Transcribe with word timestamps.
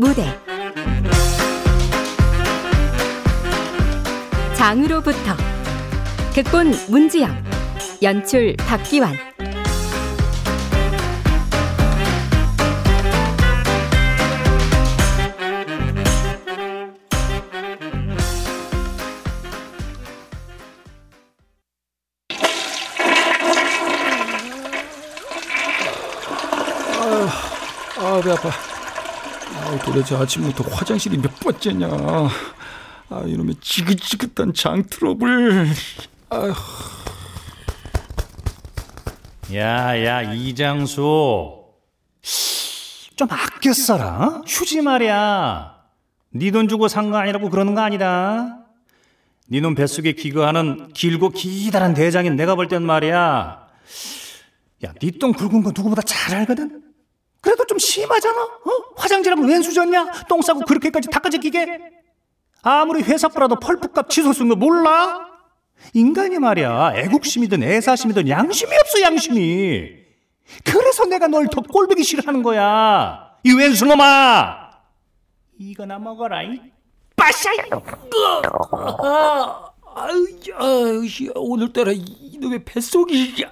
무대. 0.00 0.24
장으로부터. 4.54 5.36
극본 6.34 6.72
문지영. 6.88 7.30
연출 8.00 8.56
박기환 8.66 9.29
도대체 29.92 30.14
아침부터 30.14 30.62
화장실이 30.70 31.18
몇 31.18 31.34
번째냐. 31.40 31.88
아, 31.88 33.22
이놈의 33.26 33.56
지긋지긋한 33.60 34.54
장 34.54 34.84
트러블. 34.88 35.66
아휴. 36.28 36.52
야, 39.56 40.04
야, 40.04 40.22
이장수. 40.32 41.58
좀 43.16 43.28
아껴 43.30 43.72
써라. 43.72 44.42
휴지 44.46 44.80
말이야. 44.80 45.74
네 46.32 46.52
돈 46.52 46.68
주고 46.68 46.86
산 46.86 47.10
거 47.10 47.16
아니라고 47.18 47.50
그러는 47.50 47.74
거 47.74 47.80
아니다. 47.80 48.58
네 49.48 49.58
놈 49.60 49.74
뱃속에 49.74 50.12
기거하는 50.12 50.92
길고 50.92 51.30
기다란 51.30 51.94
대장인 51.94 52.36
내가 52.36 52.54
볼 52.54 52.68
땐 52.68 52.84
말이야. 52.84 53.66
야, 54.84 54.92
네 55.02 55.10
똥 55.18 55.32
굵은 55.32 55.64
거 55.64 55.72
누구보다 55.76 56.02
잘 56.02 56.36
알거든. 56.36 56.80
그래도 57.40 57.64
좀 57.66 57.78
심하잖아. 57.78 58.42
어? 58.42 58.70
화장지라고 58.96 59.42
웬 59.42 59.62
수저냐? 59.62 60.24
똥 60.28 60.42
싸고 60.42 60.60
그렇게까지 60.60 61.08
닦아제끼게? 61.10 61.78
아무리 62.62 63.02
회사보라도 63.02 63.56
펄프값 63.58 64.10
치솟 64.10 64.34
쓴거 64.34 64.56
몰라? 64.56 65.26
인간이 65.94 66.38
말이야 66.38 66.92
애국심이든 66.94 67.62
애사심이든 67.62 68.28
양심이 68.28 68.70
없어 68.76 69.00
양심이 69.00 69.90
그래서 70.62 71.06
내가 71.06 71.26
널 71.26 71.46
더 71.48 71.62
꼴보기 71.62 72.04
싫어하는 72.04 72.42
거야 72.42 73.30
이 73.44 73.54
왼수놈아 73.54 74.72
이거나 75.58 75.98
먹어라 75.98 76.42
이 76.42 76.60
빠샤야 77.16 77.54
아, 79.02 79.70
아유, 79.94 80.26
오늘따라 81.34 81.92
이놈의 81.94 82.64
뱃속이. 82.64 83.46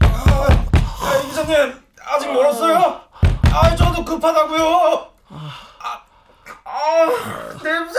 아, 0.00 1.16
이사님 1.30 1.74
아직 2.00 2.32
멀었어요? 2.32 3.00
아 3.52 3.74
저도 3.76 4.04
급하다고요. 4.04 5.06
아, 5.30 6.02
아 6.64 7.10
냄새. 7.62 7.98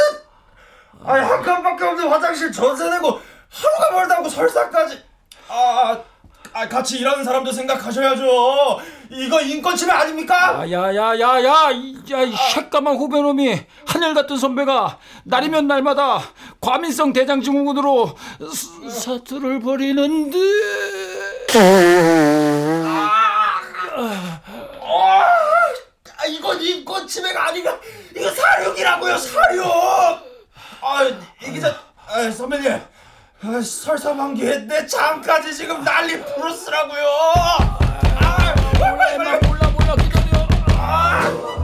아한 1.06 1.42
칸밖에 1.42 1.84
없는 1.86 2.08
화장실 2.08 2.52
전세 2.52 2.90
내고 2.90 3.20
하루가 3.50 3.92
멀다고 3.92 4.30
설사까지. 4.30 5.02
아, 5.50 5.98
아 6.54 6.68
같이 6.70 7.00
일하는 7.00 7.24
사람도 7.24 7.52
생각하셔야죠. 7.52 8.80
이거 9.12 9.42
인권 9.42 9.76
침해 9.76 9.92
아닙니까? 9.94 10.60
아, 10.62 10.72
야, 10.72 10.96
야, 10.96 11.20
야, 11.20 11.44
야, 11.44 11.70
이, 11.72 11.96
야, 12.12 12.22
이 12.22 12.34
새까만 12.54 12.96
후배놈이 12.96 13.62
하늘 13.86 14.14
같은 14.16 14.38
선배가 14.38 14.98
날이면 15.26 15.68
날마다 15.68 16.22
과민성 16.62 17.14
대장 17.14 17.42
증후군으로 17.42 18.16
사- 18.52 18.90
사투를 18.90 19.60
벌이는데. 19.60 20.38
아, 26.24 26.26
이건 26.26 26.62
인권 26.62 27.06
침해가 27.08 27.48
아니라 27.50 27.78
이거 28.16 28.32
사륙이라고요 28.32 29.18
사륙. 29.18 29.66
아 30.82 31.04
이 31.42 31.52
기자 31.52 31.76
아, 32.08 32.32
선배님 32.32 32.72
아, 32.72 33.62
설사만기에 33.62 34.60
내 34.60 34.88
장까지 34.88 35.54
지금 35.54 35.84
난리 35.84 36.18
부르스라고요. 36.24 37.06
아, 38.16 38.54
빨리. 38.80 39.18
몰라, 39.48 39.68
몰라, 39.72 39.96
기다려. 39.98 40.48
아 40.78 41.63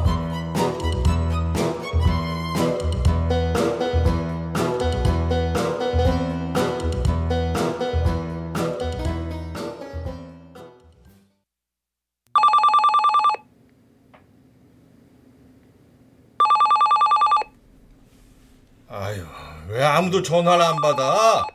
아무도 19.99 20.23
전화를 20.23 20.63
안 20.63 20.77
받아? 20.77 21.45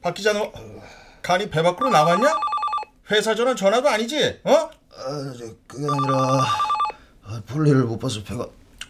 박 0.00 0.14
기자 0.14 0.32
너 0.32 0.52
간이 1.22 1.50
배 1.50 1.60
밖으로 1.60 1.90
나왔냐? 1.90 2.32
회사 3.10 3.34
전화 3.34 3.52
전화도 3.56 3.88
아니지? 3.88 4.40
어? 4.44 4.52
아, 4.52 4.70
저 5.36 5.44
그게 5.66 5.84
아니라 5.90 6.46
아, 7.24 7.42
볼일을 7.48 7.82
못 7.82 7.98
봐서 7.98 8.22
배가 8.22 8.46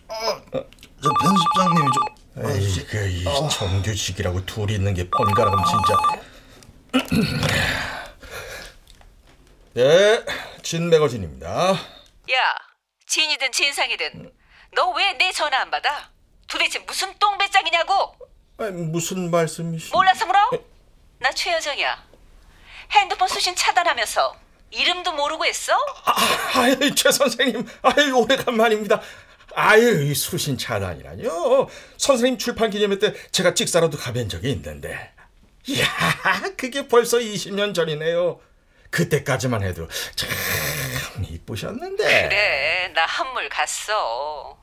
아, 0.08 0.42
저 0.52 1.10
편집장님이 1.22 1.88
좀 1.94 2.04
아, 2.44 2.52
씨, 2.60 2.80
에이, 2.80 2.86
그이 3.24 3.48
정규직이라고 3.50 4.44
둘이 4.44 4.74
있는 4.74 4.92
게 4.92 5.08
번갈아가면 5.08 5.64
진짜. 5.64 5.96
네, 9.72 10.22
진 10.62 10.90
매거진입니다. 10.90 11.70
야, 11.72 11.76
진이든 13.06 13.50
진상이든 13.52 14.30
너 14.74 14.92
왜 14.92 15.14
내 15.16 15.32
전화 15.32 15.62
안 15.62 15.70
받아? 15.70 16.10
도대체 16.48 16.78
무슨 16.80 17.12
똥배짱이냐고? 17.18 18.16
아니, 18.58 18.72
무슨 18.72 19.30
말씀이시? 19.30 19.92
몰라서 19.92 20.26
물어? 20.26 20.50
나 21.18 21.30
최여정이야. 21.32 22.04
핸드폰 22.92 23.28
수신 23.28 23.54
차단하면서 23.54 24.36
이름도 24.70 25.12
모르고 25.12 25.44
했어? 25.44 25.72
아유, 26.54 26.94
최 26.94 27.10
선생님, 27.10 27.66
아유 27.82 28.16
오래간만입니다. 28.16 29.00
아유, 29.54 30.02
이 30.04 30.14
수신 30.14 30.58
차단이라뇨. 30.58 31.68
선생님 31.96 32.38
출판 32.38 32.70
기념회 32.70 32.98
때 32.98 33.14
제가 33.30 33.54
직사로도 33.54 33.98
가뵌 33.98 34.28
적이 34.30 34.52
있는데. 34.52 35.12
이야, 35.66 35.86
그게 36.56 36.86
벌써 36.86 37.18
20년 37.18 37.74
전이네요. 37.74 38.40
그때까지만 38.90 39.62
해도 39.64 39.88
참 40.14 40.28
이쁘셨는데. 41.28 42.04
그래, 42.04 42.92
나 42.94 43.04
한물 43.04 43.48
갔어. 43.48 44.58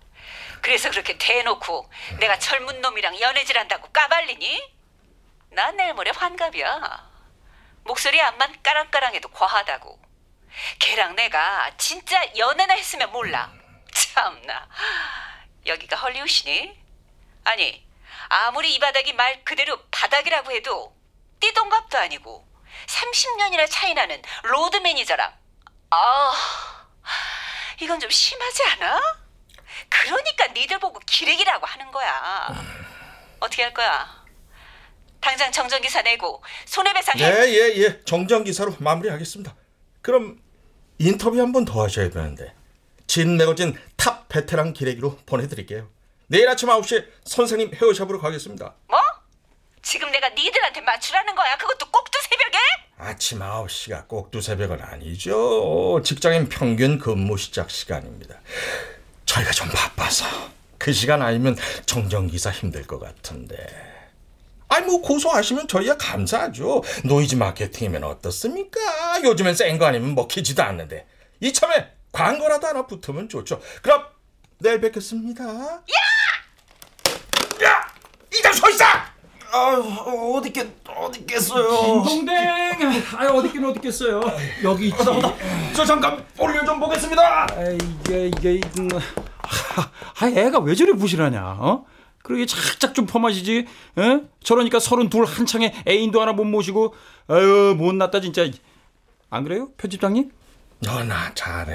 그래서 0.63 0.89
그렇게 0.89 1.17
대놓고 1.17 1.91
내가 2.21 2.39
젊은 2.39 2.79
놈이랑 2.79 3.19
연애질한다고 3.19 3.91
까발리니? 3.91 4.73
난 5.49 5.75
내일 5.75 5.93
모레 5.93 6.11
환갑이야. 6.15 7.11
목소리 7.83 8.21
암만 8.21 8.63
까랑까랑해도 8.63 9.27
과하다고. 9.27 9.99
걔랑 10.79 11.17
내가 11.17 11.69
진짜 11.77 12.23
연애나 12.37 12.75
했으면 12.75 13.11
몰라. 13.11 13.51
참나. 13.93 14.69
여기가 15.65 15.97
헐리우드니? 15.97 16.81
아니, 17.43 17.85
아무리 18.29 18.73
이 18.73 18.79
바닥이 18.79 19.11
말 19.11 19.43
그대로 19.43 19.77
바닥이라고 19.91 20.53
해도 20.53 20.95
띠동갑도 21.41 21.97
아니고 21.97 22.47
30년이나 22.87 23.67
차이 23.69 23.93
나는 23.93 24.21
로드 24.43 24.77
매니저랑 24.77 25.37
아, 25.89 26.33
이건 27.81 27.99
좀 27.99 28.09
심하지 28.09 28.63
않아? 28.69 29.22
그러니까 29.89 30.47
니들 30.47 30.79
보고 30.79 30.99
기레기라고 31.05 31.65
하는 31.65 31.91
거야. 31.91 32.65
어떻게 33.39 33.63
할 33.63 33.73
거야? 33.73 34.23
당장 35.21 35.51
정정기사 35.51 36.01
내고 36.01 36.43
손해배상 36.65 37.17
해. 37.19 37.23
예, 37.25 37.47
예, 37.53 37.73
예. 37.77 38.01
정정기사로 38.03 38.75
마무리하겠습니다. 38.79 39.55
그럼 40.01 40.41
인터뷰 40.99 41.39
한 41.39 41.51
번 41.51 41.65
더 41.65 41.83
하셔야 41.83 42.09
되는데. 42.09 42.53
진 43.07 43.37
매거진 43.37 43.77
탑 43.97 44.27
베테랑 44.29 44.73
기레기로 44.73 45.17
보내드릴게요. 45.25 45.89
내일 46.27 46.47
아침 46.49 46.69
9시에 46.69 47.05
선생님 47.25 47.73
헤어샵으로 47.75 48.19
가겠습니다. 48.19 48.73
뭐? 48.87 48.99
지금 49.81 50.09
내가 50.11 50.29
니들한테 50.29 50.81
맞추라는 50.81 51.35
거야? 51.35 51.57
그것도 51.57 51.89
꼭두새벽에? 51.91 52.57
아침 52.97 53.39
9시가 53.39 54.07
꼭두새벽은 54.07 54.81
아니죠. 54.81 56.01
직장인 56.03 56.47
평균 56.49 56.97
근무 56.97 57.37
시작 57.37 57.69
시간입니다. 57.69 58.39
저희가 59.25 59.51
좀 59.51 59.69
바빠서 59.69 60.25
그 60.77 60.91
시간 60.93 61.21
아니면 61.21 61.55
정정기사 61.85 62.51
힘들 62.51 62.85
것 62.85 62.99
같은데. 62.99 63.55
아니 64.69 64.85
뭐 64.85 65.01
고소하시면 65.01 65.67
저희야 65.67 65.97
감사하죠. 65.97 66.83
노이즈 67.05 67.35
마케팅이면 67.35 68.03
어떻습니까? 68.03 68.79
요즘엔 69.23 69.55
센 69.55 69.77
거 69.77 69.85
아니면 69.85 70.15
먹히지도 70.15 70.63
않는데. 70.63 71.07
이참에 71.39 71.87
광고라도 72.11 72.67
하나 72.67 72.85
붙으면 72.87 73.29
좋죠. 73.29 73.61
그럼 73.81 74.03
내일 74.59 74.79
뵙겠습니다. 74.81 75.43
야! 75.43 75.83
야! 77.63 77.87
이장 78.33 78.53
소이사! 78.53 79.02
아, 79.55 79.75
어디 80.35 80.51
겠 80.51 80.67
어디 80.87 81.25
겠어요? 81.27 82.03
동댕! 82.03 82.35
아, 83.17 83.27
어디 83.27 83.47
있긴 83.49 83.63
어디 83.65 83.77
있겠어요. 83.77 84.19
여기 84.63 84.87
있지. 84.87 84.97
저 85.75 85.85
잠깐 85.85 86.25
볼일 86.35 86.65
좀 86.65 86.79
보겠습니다. 86.79 87.21
아, 87.51 87.69
이게, 87.69 88.27
이게, 88.27 88.59
음, 88.79 88.89
아, 90.19 90.27
애가 90.27 90.59
왜 90.59 90.73
저리 90.73 90.93
부실하냐, 90.93 91.57
어? 91.59 91.85
그러게 92.23 92.47
착착 92.47 92.95
좀 92.95 93.05
퍼마시지, 93.05 93.67
에? 93.99 94.19
저러니까 94.43 94.79
서른 94.79 95.09
둘 95.09 95.25
한창에 95.25 95.73
애인도 95.87 96.19
하나 96.19 96.33
못 96.33 96.45
모시고, 96.45 96.95
아유, 97.27 97.75
못났다, 97.77 98.21
진짜. 98.21 98.47
안 99.29 99.43
그래요, 99.43 99.69
편집장님? 99.77 100.31
너나 100.79 101.33
잘해. 101.33 101.73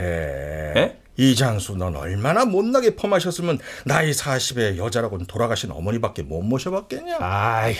에? 0.76 0.98
이장수 1.16 1.76
넌 1.76 1.96
얼마나 1.96 2.44
못나게 2.44 2.94
펌하셨으면 2.94 3.58
나이 3.84 4.12
40에 4.12 4.76
여자라고는 4.76 5.26
돌아가신 5.26 5.70
어머니밖에 5.72 6.22
못 6.22 6.42
모셔봤겠냐? 6.42 7.16
아이, 7.20 7.74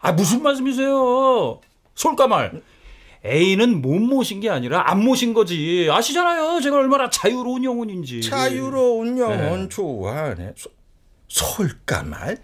아, 0.00 0.12
무슨 0.12 0.42
말씀이세요? 0.42 1.60
솔까말. 1.94 2.62
애인은 3.24 3.82
못 3.82 3.98
모신 4.00 4.40
게 4.40 4.48
아니라 4.50 4.90
안 4.90 5.04
모신 5.04 5.34
거지. 5.34 5.88
아시잖아요. 5.90 6.60
제가 6.62 6.76
얼마나 6.78 7.10
자유로운 7.10 7.62
영혼인지. 7.62 8.22
자유로운 8.22 9.18
영혼 9.18 9.68
좋아하네. 9.68 10.54
소, 10.56 10.70
솔까말? 11.28 12.38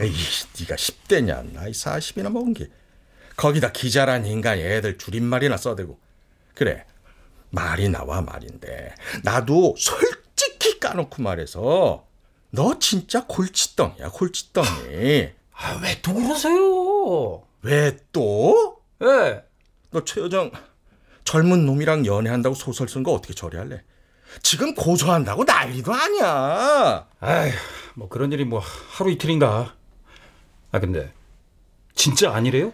에이, 0.00 0.12
네가 0.60 0.74
10대냐? 0.74 1.52
나이 1.52 1.70
40이나 1.70 2.30
먹은 2.30 2.52
게. 2.54 2.68
거기다 3.36 3.70
기자란 3.72 4.26
인간이 4.26 4.60
애들 4.60 4.98
줄임말이나 4.98 5.56
써대고. 5.56 5.98
그래, 6.54 6.84
말이 7.50 7.88
나와 7.88 8.20
말인데 8.20 8.94
나도 9.22 9.74
솔직히 9.78 10.78
까놓고 10.80 11.22
말해서 11.22 12.06
너 12.50 12.78
진짜 12.78 13.24
골칫덩이야, 13.26 14.08
골칫덩이. 14.10 15.30
아, 15.52 15.80
왜 15.82 16.00
또 16.02 16.14
그러세요? 16.14 17.42
왜 17.62 17.96
또? 18.12 18.80
예. 19.02 19.42
너 19.90 20.04
최여정 20.04 20.50
젊은 21.24 21.66
놈이랑 21.66 22.06
연애한다고 22.06 22.54
소설 22.54 22.88
쓴 22.88 23.02
거 23.02 23.12
어떻게 23.12 23.34
처리할래? 23.34 23.82
지금 24.42 24.74
고소한다고 24.74 25.44
난리도 25.44 25.92
아니야. 25.92 27.06
아휴, 27.20 27.50
뭐 27.94 28.08
그런 28.08 28.30
일이 28.32 28.44
뭐 28.44 28.60
하루 28.60 29.10
이틀인가. 29.10 29.74
아, 30.70 30.80
근데 30.80 31.12
진짜 31.94 32.32
아니래요? 32.32 32.72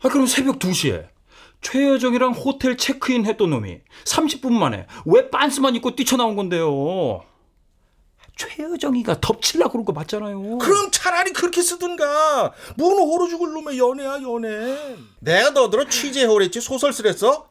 아, 0.00 0.08
그럼 0.08 0.26
새벽 0.26 0.58
2시에 0.58 1.08
최여정이랑 1.64 2.32
호텔 2.32 2.76
체크인 2.76 3.26
했던 3.26 3.50
놈이 3.50 3.78
30분 4.04 4.52
만에 4.52 4.86
왜 5.06 5.30
빤스만 5.30 5.74
입고 5.76 5.96
뛰쳐나온 5.96 6.36
건데요? 6.36 7.24
최여정이가 8.36 9.20
덮칠라 9.20 9.68
그런 9.68 9.84
거 9.84 9.92
맞잖아요. 9.92 10.58
그럼 10.58 10.90
차라리 10.90 11.32
그렇게 11.32 11.62
쓰든가. 11.62 12.52
뭔 12.76 12.98
호로 12.98 13.28
죽을 13.28 13.52
놈의 13.52 13.78
연애야 13.78 14.22
연애. 14.22 14.76
내가 15.20 15.50
너더러 15.50 15.88
취재해오랬지 15.88 16.60
소설 16.60 16.92
쓰랬어? 16.92 17.48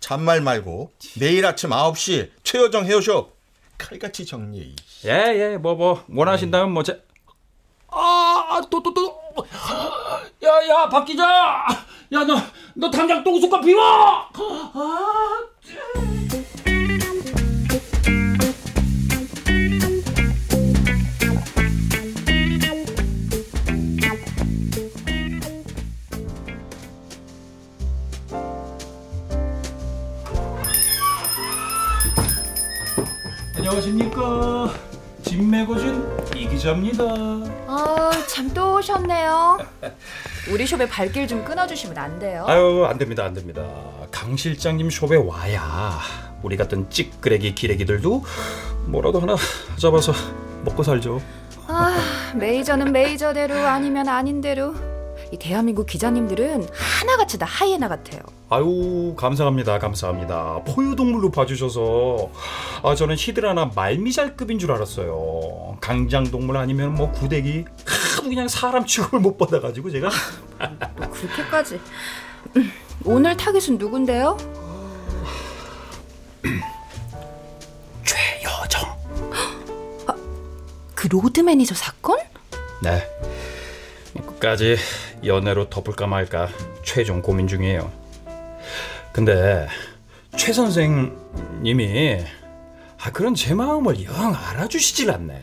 잔말 0.00 0.40
말고 0.40 0.92
내일 1.18 1.44
아침 1.44 1.70
9시 1.70 2.30
최여정 2.44 2.86
헤어숍 2.86 3.36
칼같이 3.76 4.24
정리해. 4.24 4.74
예, 5.04 5.10
예, 5.52 5.56
뭐, 5.56 5.74
뭐, 5.74 6.04
원하신다면 6.08 6.72
뭐, 6.72 6.82
제. 6.82 7.04
아, 7.88 8.60
또, 8.70 8.82
또, 8.82 8.92
또. 8.94 9.20
야, 10.44 10.68
야, 10.68 10.88
박 10.88 11.04
기자! 11.04 11.64
야, 12.12 12.24
너, 12.24 12.36
너 12.74 12.90
당장 12.90 13.22
똥수가 13.22 13.60
비워! 13.60 13.82
아, 13.82 15.48
안녕하십니까. 33.56 34.72
진매거진 35.24 36.04
이 36.36 36.48
기자입니다. 36.48 37.04
아, 37.66 38.10
참 38.28 38.48
또 38.54 38.74
오셨네요. 38.76 39.58
우리 40.50 40.66
숍에 40.66 40.88
발길 40.88 41.26
좀 41.28 41.44
끊어주시면 41.44 41.98
안 41.98 42.18
돼요? 42.18 42.44
아유, 42.48 42.84
안 42.88 42.96
됩니다, 42.98 43.24
안 43.24 43.34
됩니다. 43.34 43.66
강 44.10 44.36
실장님 44.36 44.90
숍에 44.90 45.16
와야 45.16 45.98
우리 46.42 46.56
같은 46.56 46.88
찌끄레기 46.90 47.54
기레기들도 47.54 48.24
뭐라도 48.86 49.20
하나 49.20 49.36
잡아서 49.76 50.12
먹고 50.64 50.82
살죠. 50.82 51.20
아, 51.66 52.32
메이저는 52.34 52.92
메이저대로 52.92 53.54
아니면 53.66 54.08
아닌 54.08 54.40
대로. 54.40 54.74
이 55.30 55.36
대한민국 55.36 55.86
기자님들은 55.86 56.66
하나같이 56.72 57.38
다 57.38 57.44
하이에나 57.46 57.88
같아요. 57.88 58.22
아유, 58.50 59.14
감사합니다, 59.14 59.78
감사합니다. 59.78 60.62
포유동물로 60.66 61.30
봐주셔서 61.30 62.30
아 62.82 62.94
저는 62.94 63.16
히드라나 63.18 63.72
말미잘급인 63.74 64.58
줄 64.58 64.72
알았어요. 64.72 65.76
강장동물 65.82 66.56
아니면 66.56 66.94
뭐 66.94 67.12
구데기 67.12 67.66
하도 68.16 68.28
그냥 68.28 68.48
사람 68.48 68.86
취급을 68.86 69.20
못 69.20 69.36
받아가지고 69.36 69.90
제가 69.90 70.08
또 70.96 71.10
그렇게까지. 71.10 71.78
음, 72.56 72.72
오늘 73.04 73.36
타깃은 73.36 73.76
누군데요? 73.76 74.38
최여정. 78.04 78.96
그 80.94 81.06
로드 81.08 81.40
매니저 81.40 81.74
사건? 81.74 82.18
네. 82.82 83.06
끝까지 84.14 84.76
연애로 85.24 85.68
덮을까 85.68 86.06
말까 86.06 86.48
최종 86.82 87.20
고민 87.20 87.46
중이에요. 87.46 88.07
근데 89.18 89.66
최 90.36 90.52
선생님이 90.52 92.18
아 93.02 93.10
그런 93.10 93.34
제 93.34 93.52
마음을 93.52 94.04
영 94.04 94.14
알아주시질 94.32 95.10
않네. 95.10 95.42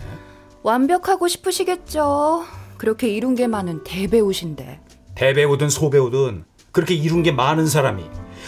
완벽하고 0.63 1.27
싶으시겠죠. 1.27 2.45
그렇게 2.77 3.09
이룬 3.09 3.35
게 3.35 3.47
많은 3.47 3.83
대배우신데. 3.83 4.79
대배우든 5.15 5.69
소배우든 5.69 6.45
그렇게 6.71 6.93
이룬 6.93 7.21
게 7.21 7.33
많은 7.33 7.67
사람이 7.67 8.05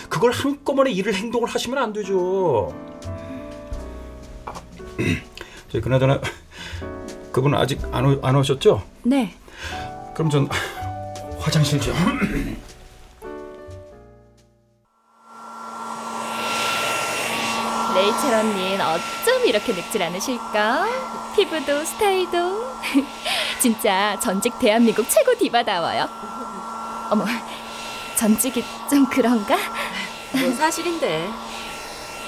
그걸 0.07 0.31
한꺼번에 0.31 0.91
일을 0.91 1.13
행동을 1.13 1.49
하시면 1.49 1.77
안 1.77 1.91
되죠. 1.91 2.73
저희 5.67 5.81
그나저나 5.81 6.21
그분 7.33 7.53
아직 7.53 7.81
안, 7.91 8.05
오, 8.05 8.17
안 8.21 8.33
오셨죠? 8.33 8.81
네. 9.03 9.33
그럼 10.13 10.29
전 10.29 10.47
화장실 11.37 11.81
좀. 11.81 11.93
레이첼 17.97 18.31
언니는 18.31 18.85
어쩜 18.85 19.43
이렇게 19.45 19.73
늙질 19.73 20.03
않으실까? 20.03 20.85
피부도 21.35 21.83
스타일도 21.83 22.77
진짜 23.59 24.15
전직 24.19 24.57
대한민국 24.59 25.09
최고 25.09 25.35
디바다워요. 25.35 26.07
어머, 27.09 27.25
전직이 28.15 28.63
좀 28.87 29.07
그런가? 29.07 29.57
뭐 30.31 30.53
사실인데. 30.53 31.27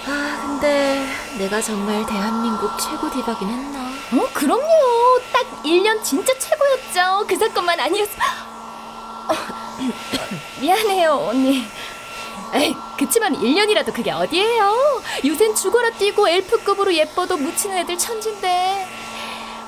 아, 0.07 0.41
근데 0.41 1.05
내가 1.37 1.61
정말 1.61 2.03
대한민국 2.07 2.71
최고 2.79 3.07
디바긴 3.11 3.47
했나? 3.47 3.79
어, 4.11 4.27
그럼요. 4.33 4.65
딱 5.31 5.63
1년 5.63 6.03
진짜 6.03 6.33
최고였죠. 6.39 7.27
그 7.27 7.35
사건만 7.35 7.79
아니었어. 7.79 8.11
어, 9.27 9.33
미안해요, 10.59 11.13
언니. 11.29 11.67
에이, 12.53 12.75
그치만 12.97 13.33
1년이라도 13.33 13.93
그게 13.93 14.11
어디예요? 14.11 15.01
요샌 15.25 15.55
죽어라 15.55 15.91
뛰고 15.91 16.27
엘프급으로 16.27 16.93
예뻐도 16.93 17.37
묻히는 17.37 17.77
애들 17.79 17.97
천진데. 17.97 18.87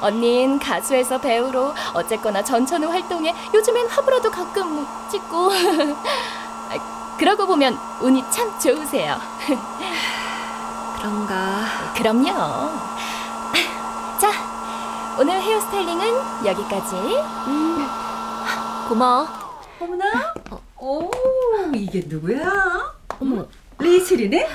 언닌 0.02 0.58
가수에서 0.58 1.20
배우로 1.20 1.74
어쨌거나 1.94 2.44
전천후 2.44 2.90
활동에 2.90 3.36
요즘엔 3.54 3.88
화보라도 3.88 4.32
가끔 4.32 4.88
찍고 5.12 5.52
아, 5.54 7.16
그러고 7.20 7.46
보면 7.46 7.78
운이 8.02 8.24
참 8.32 8.52
좋으세요. 8.60 9.20
그런가. 10.98 11.94
그럼요. 11.96 12.26
자, 14.20 14.32
오늘 15.20 15.40
헤어스타일링은 15.40 16.46
여기까지. 16.48 16.96
고마워. 18.88 19.28
어머나? 19.80 20.34
오, 20.82 21.12
이게 21.76 22.02
누구야? 22.08 22.96
어머. 23.20 23.48
레이첼이네? 23.80 24.48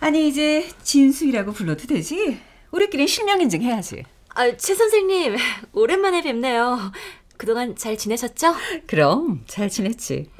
아니 0.00 0.28
이제 0.28 0.66
진수이라고 0.82 1.52
불러도 1.52 1.86
되지? 1.86 2.40
우리끼리 2.70 3.06
실명 3.06 3.40
인증해야지. 3.42 4.04
아, 4.34 4.56
최 4.56 4.74
선생님, 4.74 5.36
오랜만에 5.72 6.22
뵙네요. 6.22 6.90
그동안 7.36 7.76
잘 7.76 7.98
지내셨죠? 7.98 8.54
그럼 8.86 9.44
잘 9.46 9.68
지냈지. 9.68 10.30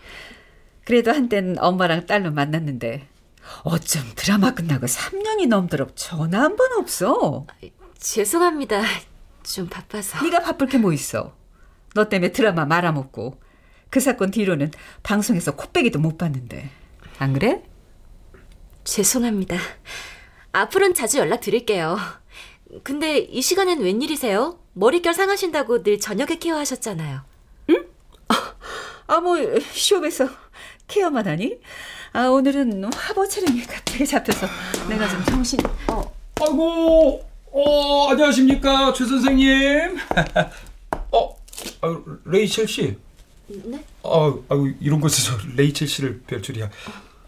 그래도 0.85 1.13
한땐 1.13 1.57
엄마랑 1.59 2.07
딸로 2.07 2.31
만났는데 2.33 3.07
어쩜 3.65 4.03
드라마 4.17 4.53
끝나고 4.55 4.87
3년이 4.87 5.47
넘도록 5.49 5.93
전화 5.95 6.41
한 6.41 6.57
번 6.57 6.73
없어. 6.79 7.47
죄송합니다. 7.99 8.83
좀 9.43 9.69
바빠서. 9.69 10.23
네가 10.25 10.41
바쁠 10.41 10.69
게 10.69 10.79
뭐 10.79 10.93
있어? 10.95 11.35
너 11.95 12.09
때문에 12.09 12.33
드라마 12.33 12.65
말아먹고 12.65 13.39
그 13.95 14.01
사건 14.01 14.33
뒤로는 14.33 14.73
방송에서 15.05 15.55
코빼기도 15.55 16.01
못 16.01 16.19
봤는데 16.19 16.69
안 17.21 17.33
그래? 17.33 17.63
죄송합니다. 18.83 19.57
앞으로는 20.51 20.95
자주 20.95 21.19
연락드릴게요. 21.19 21.97
근데 22.83 23.19
이 23.19 23.41
시간엔 23.41 23.79
웬일이세요? 23.79 24.59
머릿결 24.73 25.15
상하신다고 25.15 25.85
늘 25.85 26.01
저녁에 26.01 26.41
케어하셨잖아요. 26.41 27.21
아, 29.07 29.21
뭐, 29.21 29.37
시험에서 29.61 30.29
케어만 30.89 31.29
하니? 31.29 31.61
아, 32.15 32.27
오늘은 32.27 32.93
화보 32.93 33.29
촬영이 33.29 33.63
갑자기 33.63 34.05
잡혀서 34.05 34.49
내가 34.89 35.09
좀 35.09 35.25
정신, 35.27 35.61
어. 35.93 36.13
아이고, 36.41 37.25
어, 37.53 38.09
안녕하십니까, 38.11 38.93
최 38.93 39.05
선생님. 39.05 39.99
어, 41.13 41.37
아, 41.83 42.03
레이첼 42.25 42.67
씨. 42.67 43.04
네? 43.47 43.85
아, 44.03 44.35
아유, 44.49 44.75
이런 44.81 45.01
곳에서 45.01 45.37
레이첼 45.57 45.87
씨를 45.89 46.23
뵐 46.27 46.43
줄이야. 46.43 46.71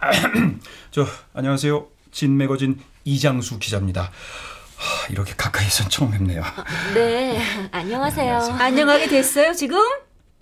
저, 0.91 1.07
안녕하세요. 1.35 1.87
진 2.11 2.37
매거진 2.37 2.81
이장수 3.05 3.59
기자입니다. 3.59 4.11
하, 4.77 5.09
이렇게 5.11 5.35
가까이선 5.37 5.91
처음 5.91 6.11
뵙네요. 6.11 6.43
네, 6.95 7.41
안녕하세요. 7.73 8.39
안녕하게 8.59 9.09
됐어요, 9.09 9.53
지금? 9.53 9.79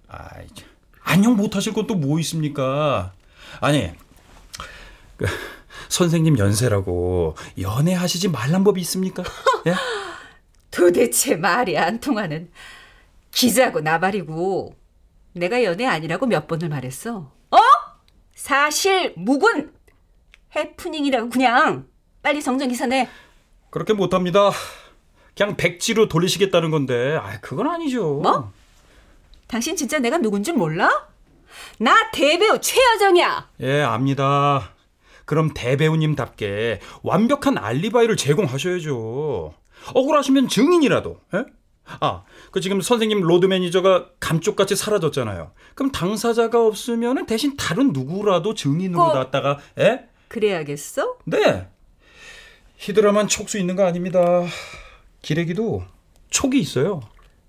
아이, 0.08 0.46
참. 0.54 0.68
안녕 1.02 1.36
못하실 1.36 1.72
것도 1.72 1.94
뭐 1.96 2.18
있습니까? 2.20 3.12
아니, 3.60 3.90
그, 5.16 5.26
선생님 5.88 6.38
연세라고 6.38 7.36
연애하시지 7.60 8.28
말란 8.28 8.64
법이 8.64 8.80
있습니까? 8.80 9.22
예? 9.66 9.74
도대체 10.70 11.36
말이 11.36 11.78
안 11.78 12.00
통하는 12.00 12.50
기자고 13.30 13.80
나발이고 13.80 14.74
내가 15.34 15.62
연애 15.64 15.84
아니라고 15.86 16.26
몇 16.26 16.46
번을 16.46 16.68
말했어. 16.68 17.30
어? 17.50 17.58
사실 18.34 19.14
묵은 19.16 19.72
해프닝이라고 20.56 21.28
그냥 21.30 21.86
빨리 22.22 22.42
정정 22.42 22.68
기사 22.68 22.86
내. 22.86 23.08
그렇게 23.70 23.92
못합니다. 23.92 24.50
그냥 25.36 25.56
백지로 25.56 26.08
돌리시겠다는 26.08 26.70
건데, 26.70 27.18
아, 27.20 27.40
그건 27.40 27.68
아니죠. 27.68 28.20
뭐? 28.22 28.52
당신 29.48 29.74
진짜 29.74 29.98
내가 29.98 30.18
누군 30.18 30.44
줄 30.44 30.54
몰라? 30.54 31.08
나 31.78 32.10
대배우 32.12 32.60
최여정이야. 32.60 33.50
예, 33.60 33.82
압니다. 33.82 34.70
그럼 35.24 35.52
대배우님답게 35.54 36.80
완벽한 37.02 37.58
알리바이를 37.58 38.16
제공하셔야죠. 38.16 39.54
억울하시면 39.94 40.48
증인이라도. 40.48 41.20
예? 41.34 41.44
아, 41.86 42.24
그 42.50 42.60
지금 42.60 42.80
선생님 42.80 43.20
로드 43.20 43.46
매니저가 43.46 44.10
감쪽같이 44.20 44.74
사라졌잖아요. 44.74 45.52
그럼 45.74 45.92
당사자가 45.92 46.64
없으면 46.66 47.26
대신 47.26 47.56
다른 47.56 47.92
누구라도 47.92 48.54
증인으로 48.54 49.02
어. 49.02 49.14
놨다가, 49.14 49.58
예? 49.78 50.06
그래야겠어? 50.28 51.18
네. 51.24 51.68
히드라만 52.76 53.28
촉수 53.28 53.58
있는 53.58 53.76
거 53.76 53.84
아닙니다. 53.84 54.20
기레기도 55.22 55.84
촉이 56.30 56.58
있어요. 56.58 57.00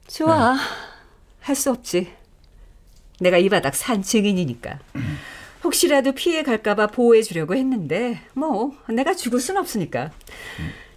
좋아. 0.08 0.56
할수 1.42 1.72
없지. 1.72 2.14
내가 3.20 3.38
이 3.38 3.50
바닥 3.50 3.76
산 3.76 4.02
증인이니까. 4.02 4.80
혹시라도 5.64 6.12
피해 6.12 6.44
갈까봐 6.44 6.88
보호해 6.88 7.24
주려고 7.24 7.56
했는데, 7.56 8.22
뭐, 8.34 8.72
내가 8.88 9.16
죽을 9.16 9.40
순 9.40 9.58
없으니까. 9.58 10.12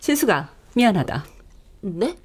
진수가, 0.00 0.50
미안하다. 0.74 1.24
네? 1.80 2.16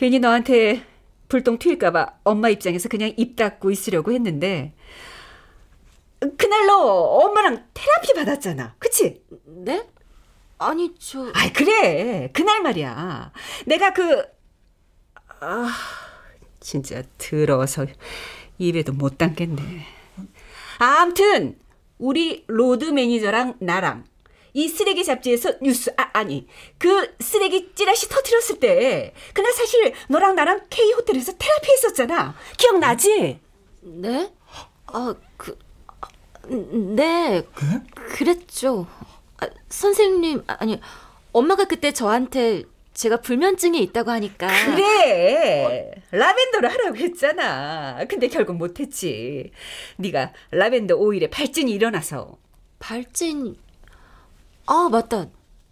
괜히 0.00 0.18
너한테 0.18 0.82
불똥 1.28 1.58
튈까봐 1.58 2.20
엄마 2.24 2.48
입장에서 2.48 2.88
그냥 2.88 3.12
입 3.18 3.36
닫고 3.36 3.70
있으려고 3.70 4.12
했는데, 4.12 4.72
그날 6.38 6.66
너 6.66 6.78
엄마랑 6.78 7.66
테라피 7.74 8.14
받았잖아. 8.14 8.76
그치? 8.78 9.22
네? 9.44 9.86
아니, 10.56 10.94
저. 10.98 11.30
아이, 11.34 11.52
그래. 11.52 12.30
그날 12.32 12.62
말이야. 12.62 13.30
내가 13.66 13.92
그, 13.92 14.22
아, 15.40 15.68
진짜 16.60 17.02
더러워서 17.18 17.84
입에도 18.56 18.94
못 18.94 19.18
담겠네. 19.18 19.84
아무튼, 20.78 21.58
우리 21.98 22.46
로드 22.46 22.86
매니저랑 22.86 23.58
나랑 23.60 24.04
이 24.52 24.68
쓰레기 24.68 25.04
잡지에서 25.04 25.54
뉴스, 25.60 25.92
아, 25.96 26.10
아니, 26.12 26.46
그 26.78 27.14
쓰레기 27.20 27.72
찌라시 27.74 28.08
터트렸을 28.08 28.60
때, 28.60 29.14
그날 29.32 29.52
사실 29.52 29.92
너랑 30.08 30.34
나랑 30.34 30.62
K 30.70 30.92
호텔에서 30.92 31.32
테라피 31.38 31.72
했었잖아. 31.72 32.34
기억나지? 32.56 33.40
네? 33.82 34.32
아, 34.86 35.14
그. 35.36 35.58
아, 36.00 36.08
네. 36.46 37.42
그랬죠. 38.16 38.86
아, 39.38 39.48
선생님, 39.68 40.42
아니, 40.46 40.80
엄마가 41.32 41.64
그때 41.64 41.92
저한테 41.92 42.64
제가 42.92 43.18
불면증이 43.20 43.78
있다고 43.84 44.10
하니까. 44.10 44.48
그래 44.74 45.90
라벤더를 46.10 46.70
하라고 46.70 46.96
했잖아 46.96 48.04
근데 48.08 48.26
결국 48.28 48.56
못했지 48.56 49.52
네가 49.96 50.32
라벤더 50.50 50.96
오일에 50.96 51.30
발진이 51.30 51.70
일어나서 51.70 52.36
발진. 52.78 53.56
아, 54.70 54.88
맞다. 54.88 55.26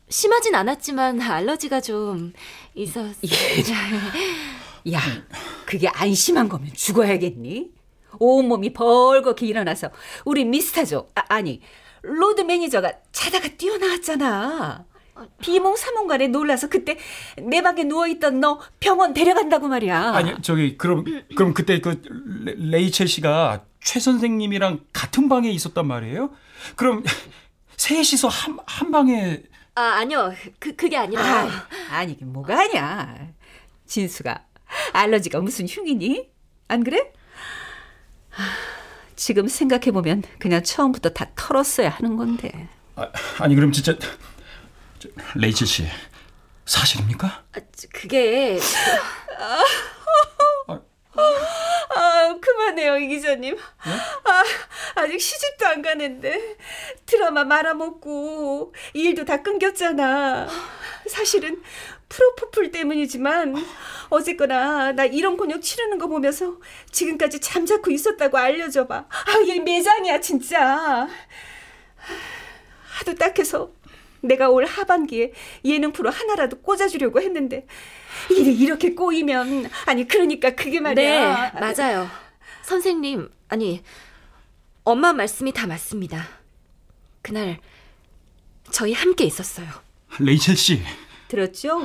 심하진 0.09 0.55
않았지만 0.57 1.21
알러지가 1.21 1.81
좀 1.81 2.33
있었. 2.75 3.15
야 4.93 5.01
그게 5.67 5.87
안 5.89 6.13
심한 6.15 6.49
거면 6.49 6.73
죽어야겠니 6.73 7.71
온몸이 8.19 8.73
벌겋게 8.73 9.43
일어나서 9.43 9.91
우리 10.25 10.45
미스터 10.47 10.96
조 10.96 11.09
아, 11.15 11.23
아니 11.29 11.61
로드 12.03 12.41
매니저가 12.43 12.91
자다가 13.13 13.49
뛰어나왔잖아 13.59 14.87
비몽사몽간에 15.43 16.29
놀라서 16.29 16.69
그때 16.69 16.97
내 17.43 17.61
방에 17.61 17.85
누워있던 17.85 18.41
너 18.41 18.61
병원 18.81 19.13
데려간다고 19.13 19.69
말이야 19.69 20.13
아니, 20.15 20.35
저기 20.43 20.79
그럼 20.79 21.05
그럼 21.37 21.53
그때 21.53 21.81
그 21.81 22.01
레- 22.45 22.55
레이첼 22.57 23.09
씨가 23.09 23.65
최 23.83 24.01
선생님이랑 24.01 24.81
같은 24.93 25.29
방에 25.29 25.51
있었단 25.51 25.87
말이에요? 25.87 26.31
그럼 26.77 27.03
셋이서 27.79 28.29
한, 28.29 28.59
한 28.67 28.91
방에 28.91 29.43
아, 29.75 29.81
아니요. 30.01 30.35
그, 30.59 30.75
그게 30.75 30.97
아니라. 30.97 31.23
아, 31.23 31.69
아니 31.91 32.13
이게 32.13 32.25
뭐가 32.25 32.59
아니야. 32.59 33.17
진수가 33.87 34.45
알러지가 34.93 35.41
무슨 35.41 35.67
흉이니? 35.69 36.29
안 36.67 36.83
그래? 36.83 37.13
하, 38.31 38.45
지금 39.15 39.47
생각해 39.47 39.93
보면 39.93 40.25
그냥 40.41 40.63
처음부터 40.65 41.11
다 41.11 41.31
털었어야 41.37 41.91
하는 41.91 42.17
건데. 42.17 42.69
아, 42.97 43.09
아니 43.39 43.55
그럼 43.55 43.71
진짜 43.71 43.97
저, 44.99 45.09
레이첼 45.37 45.67
씨 45.67 45.87
사실입니까? 46.67 47.27
아, 47.29 47.61
저, 47.77 47.89
그게. 47.93 48.59
아 51.97 52.37
그만해요 52.41 52.97
이 52.99 53.09
기자님. 53.09 53.57
아 54.25 54.45
아직 54.95 55.21
시집도 55.21 55.67
안 55.67 55.83
가는데 55.83 56.57
드라마 57.07 57.45
말아먹고 57.45 58.75
일도 58.95 59.25
다 59.25 59.43
끊겼잖아. 59.43 60.49
사실은 61.09 61.63
프로포폴 62.09 62.71
때문이지만 62.71 63.55
어쨌거나 64.11 64.93
나 64.93 65.05
이런 65.05 65.37
곤욕 65.37 65.61
치르는 65.63 65.99
거 65.99 66.07
보면서 66.07 66.57
지금까지 66.91 67.41
잠자코 67.41 67.91
있었다고 67.91 68.39
알려줘봐. 68.39 68.97
아 68.97 69.39
얘 69.47 69.61
매장이야 69.61 70.21
진짜. 70.21 71.09
하도 72.99 73.15
딱해서 73.15 73.71
내가 74.21 74.51
올 74.51 74.65
하반기에 74.65 75.33
예능 75.65 75.93
프로 75.93 76.11
하나라도 76.11 76.61
꽂아주려고 76.61 77.21
했는데 77.21 77.67
일이 78.31 78.55
이렇게 78.55 78.95
꼬이면 78.95 79.71
아니 79.87 80.07
그러니까 80.09 80.51
그게 80.55 80.81
말이야. 80.81 81.53
네, 81.53 81.61
맞아요. 81.61 82.09
선생님, 82.63 83.31
아니, 83.49 83.83
엄마 84.85 85.13
말씀이 85.13 85.53
다 85.53 85.67
맞습니다. 85.67 86.29
그날, 87.23 87.59
저희 88.71 88.93
함께 88.93 89.25
있었어요. 89.25 89.67
레이첼 90.19 90.57
씨 90.57 90.83
들었죠? 91.29 91.81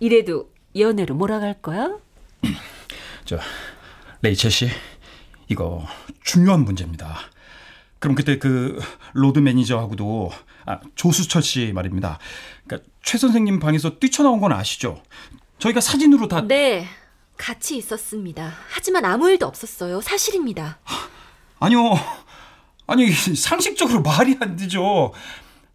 이래도 0.00 0.50
연애로 0.76 1.14
몰아갈 1.14 1.60
거야? 1.60 1.98
저 3.24 3.38
레이첼 4.22 4.50
씨 4.50 4.68
이거 5.48 5.86
중요한 6.22 6.64
문제입니다. 6.64 7.18
그럼 8.02 8.16
그때 8.16 8.36
그 8.36 8.80
로드 9.12 9.38
매니저하고도 9.38 10.32
아, 10.66 10.80
조수철 10.96 11.40
씨 11.40 11.70
말입니다. 11.72 12.18
그러니까 12.66 12.90
최 13.00 13.16
선생님 13.16 13.60
방에서 13.60 14.00
뛰쳐나온 14.00 14.40
건 14.40 14.52
아시죠? 14.52 15.00
저희가 15.60 15.80
사진으로 15.80 16.26
다 16.26 16.40
네, 16.40 16.88
같이 17.36 17.76
있었습니다. 17.76 18.54
하지만 18.70 19.04
아무 19.04 19.30
일도 19.30 19.46
없었어요. 19.46 20.00
사실입니다. 20.00 20.80
아니요. 21.60 21.94
아니 22.88 23.08
상식적으로 23.12 24.02
말이 24.02 24.36
안 24.40 24.56
되죠. 24.56 25.12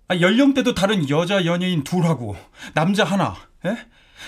아, 0.09 0.19
연령대도 0.19 0.73
다른 0.73 1.09
여자 1.09 1.45
연예인 1.45 1.85
둘하고 1.85 2.35
남자 2.73 3.05
하나, 3.05 3.37
예? 3.65 3.77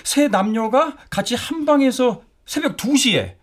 세 0.04 0.28
남녀가 0.28 0.96
같이 1.10 1.34
한 1.34 1.66
방에서 1.66 2.22
새벽 2.46 2.78
2시에 2.78 3.34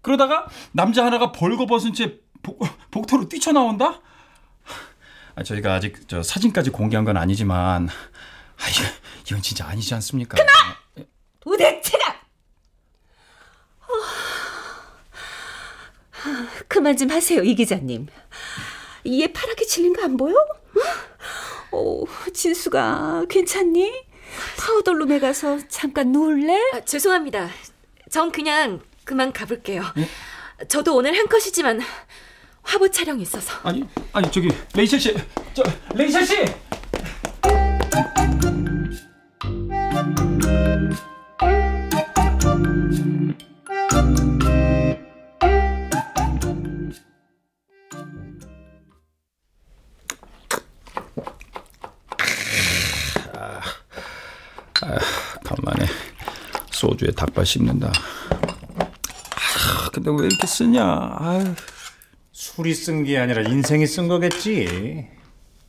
그러다가 0.00 0.46
남자 0.72 1.04
하나가 1.04 1.32
벌거벗은 1.32 1.92
채 1.92 2.20
복, 2.46 2.60
복도로 2.92 3.28
뛰쳐나온다? 3.28 4.00
아, 5.34 5.42
저희가 5.42 5.74
아직 5.74 6.08
저 6.08 6.22
사진까지 6.22 6.70
공개한 6.70 7.04
건 7.04 7.16
아니지만 7.16 7.88
아, 7.88 8.68
이거, 8.70 8.84
이건 9.26 9.42
진짜 9.42 9.66
아니지 9.66 9.92
않습니까? 9.94 10.36
도대체가! 11.40 12.04
어, 13.80 13.86
그만 16.68 16.96
좀 16.96 17.10
하세요, 17.10 17.42
이 17.42 17.54
기자님. 17.54 18.06
얘 19.04 19.32
파랗게 19.32 19.64
질린 19.66 19.92
거 19.92 20.02
안 20.04 20.16
보여? 20.16 20.34
어, 21.72 22.04
진수가 22.32 23.26
괜찮니? 23.28 24.04
파우더룸에 24.58 25.18
가서 25.18 25.58
잠깐 25.68 26.12
누울래? 26.12 26.58
아, 26.74 26.80
죄송합니다. 26.84 27.48
전 28.10 28.30
그냥 28.30 28.80
그만 29.04 29.32
가볼게요. 29.32 29.82
저도 30.68 30.94
오늘 30.96 31.16
한 31.18 31.26
컷이지만 31.28 31.80
화보 32.66 32.90
촬영이 32.90 33.22
있어서. 33.22 33.52
아니, 33.62 33.82
아니 34.12 34.30
저기 34.30 34.50
레이첼 34.74 35.00
씨, 35.00 35.14
저 35.54 35.62
레이첼 35.94 36.26
씨. 36.26 36.36
아, 54.82 54.98
간만에 55.44 55.86
소주에 56.70 57.10
닭발 57.12 57.46
씹는다. 57.46 57.88
아, 57.88 59.90
근데 59.92 60.10
왜 60.10 60.26
이렇게 60.26 60.46
쓰냐? 60.46 60.84
아유. 61.18 61.54
술이 62.56 62.72
쓴 62.74 63.04
게 63.04 63.18
아니라 63.18 63.42
인생이 63.42 63.86
쓴 63.86 64.08
거겠지. 64.08 65.06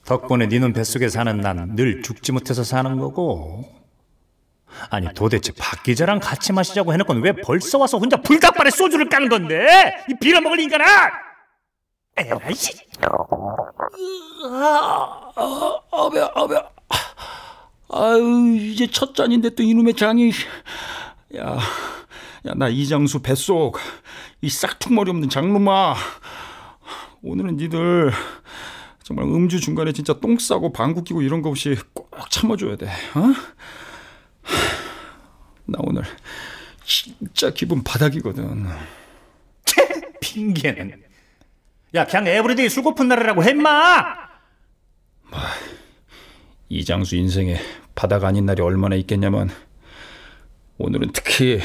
덕분에 0.06 0.48
니는 0.48 0.72
뱃속에 0.72 1.10
사는 1.10 1.36
난 1.42 1.76
늘 1.76 2.02
죽지 2.02 2.32
못해서 2.32 2.64
사는 2.64 2.98
거고. 2.98 3.66
아니 4.90 5.14
도대체 5.14 5.52
박 5.58 5.84
기자랑 5.84 6.20
같이 6.22 6.54
마시자고 6.54 6.94
해놓고는 6.94 7.22
왜 7.24 7.34
벌써 7.34 7.78
와서 7.78 7.98
혼자 7.98 8.16
불닭발에 8.16 8.70
소주를 8.70 9.10
까는 9.10 9.28
건데? 9.28 9.68
이 10.10 10.14
빌어 10.20 10.40
먹을 10.40 10.62
인간아! 10.62 10.86
에라이씨. 12.16 12.72
아, 14.50 15.32
아, 15.36 16.10
배, 16.14 16.20
아, 16.22 16.48
배. 16.48 16.56
아유, 17.90 18.56
이제 18.58 18.88
첫 18.90 19.14
잔인데 19.14 19.50
또 19.52 19.64
이놈의 19.64 19.94
장이. 19.96 20.32
야, 21.38 21.58
야, 22.46 22.54
나 22.56 22.70
이장수 22.70 23.22
뱃속. 23.22 23.78
이 24.42 24.50
싹퉁머리 24.50 25.12
없는 25.12 25.30
장놈아. 25.30 25.96
오늘은 27.28 27.58
니들 27.58 28.12
정말 29.04 29.26
음주 29.26 29.60
중간에 29.60 29.92
진짜 29.92 30.14
똥 30.14 30.40
싸고 30.40 30.72
방구 30.72 31.04
끼고 31.04 31.22
이런 31.22 31.42
거 31.42 31.50
없이 31.50 31.76
꼭 31.94 32.10
참아줘야 32.30 32.78
돼. 32.78 32.88
어? 32.88 33.34
나 35.66 35.80
오늘 35.82 36.04
진짜 36.86 37.50
기분 37.52 37.84
바닥이거든. 37.84 38.66
핑계는. 40.22 41.04
야, 41.96 42.06
그냥 42.06 42.28
everyday 42.28 42.70
술 42.70 42.84
고픈 42.84 43.10
날이라고 43.10 43.44
해 43.44 43.75
인마! 43.75 44.28
이장수 46.70 47.16
인생에 47.18 47.58
바닥 47.96 48.24
아닌 48.24 48.46
날이 48.46 48.62
얼마나 48.62 48.96
있겠냐만 48.96 49.50
오늘은 50.78 51.12
특히 51.14 51.60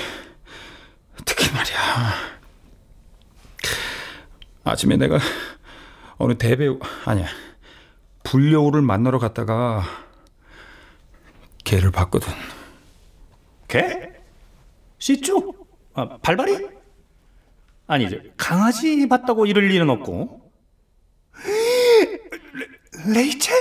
특히 1.24 1.52
말이야 1.52 2.32
아침에 4.64 4.96
내가 4.96 5.18
어느 6.18 6.36
대배우 6.36 6.78
아니야 7.04 7.26
불여우를 8.24 8.82
만나러 8.82 9.18
갔다가 9.18 9.82
걔를 11.64 11.90
봤거든 11.90 12.32
개? 13.68 14.10
시쭈? 14.98 15.52
아, 15.94 16.16
발발이? 16.18 16.68
아니, 17.86 18.08
저, 18.08 18.16
강아지 18.36 19.08
봤다고 19.08 19.46
이럴 19.46 19.70
일은 19.70 19.88
없고. 19.90 20.50
레, 22.54 22.68
레이첼? 23.22 23.54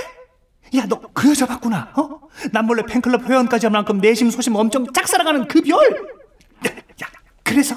야, 0.76 0.86
너 0.86 1.00
그 1.12 1.30
여자 1.30 1.46
봤구나, 1.46 1.92
어? 1.96 2.20
난 2.52 2.66
몰래 2.66 2.82
팬클럽 2.86 3.24
회원까지 3.28 3.66
할 3.66 3.72
만큼 3.72 3.98
내심 3.98 4.30
소심 4.30 4.54
엄청 4.56 4.90
짝사랑하는 4.92 5.48
그 5.48 5.60
별! 5.62 5.76
야, 7.02 7.08
그래서? 7.42 7.74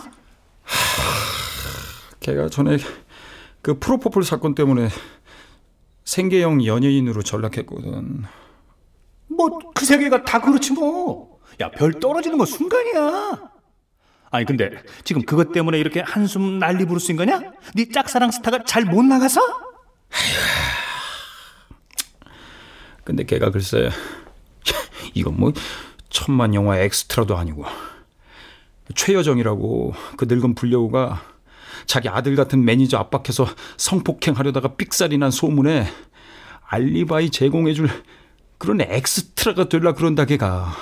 걔가 2.19 2.49
전에 2.49 2.77
그 3.65 3.79
프로포폴 3.79 4.23
사건 4.23 4.53
때문에 4.53 4.89
생계형 6.03 6.63
연예인으로 6.67 7.23
전락했거든 7.23 8.25
뭐, 9.25 9.59
그 9.73 9.83
세계가 9.83 10.23
다 10.23 10.39
그렇지 10.39 10.73
뭐. 10.73 11.39
야, 11.59 11.71
별 11.71 11.91
떨어지는 11.93 12.37
건 12.37 12.45
순간이야. 12.45 13.39
아니, 14.29 14.45
근데 14.45 14.69
지금 15.03 15.23
그것 15.23 15.51
때문에 15.51 15.79
이렇게 15.79 16.01
한숨 16.01 16.59
난리 16.59 16.85
부를 16.85 16.99
수 16.99 17.11
있는 17.11 17.25
거냐? 17.25 17.53
네 17.73 17.89
짝사랑 17.89 18.29
스타가 18.29 18.63
잘 18.65 18.85
못 18.85 19.03
나가서? 19.03 19.41
근데 23.03 23.23
걔가 23.23 23.49
글쎄 23.49 23.89
이건 25.15 25.39
뭐 25.39 25.53
천만 26.11 26.53
영화 26.53 26.77
엑스트라도 26.77 27.35
아니고 27.35 27.65
최여정이라고 28.93 29.95
그 30.17 30.25
늙은 30.29 30.53
불여우가 30.53 31.34
자기 31.85 32.09
아들 32.09 32.35
같은 32.35 32.63
매니저 32.63 32.97
압박해서 32.97 33.47
성폭행하려다가 33.77 34.75
삑사리 34.75 35.17
난 35.17 35.31
소문에 35.31 35.87
알리바이 36.67 37.29
제공해줄 37.29 37.89
그런 38.57 38.81
엑스트라가 38.81 39.69
되려 39.69 39.93
그런다 39.93 40.25
걔가 40.25 40.73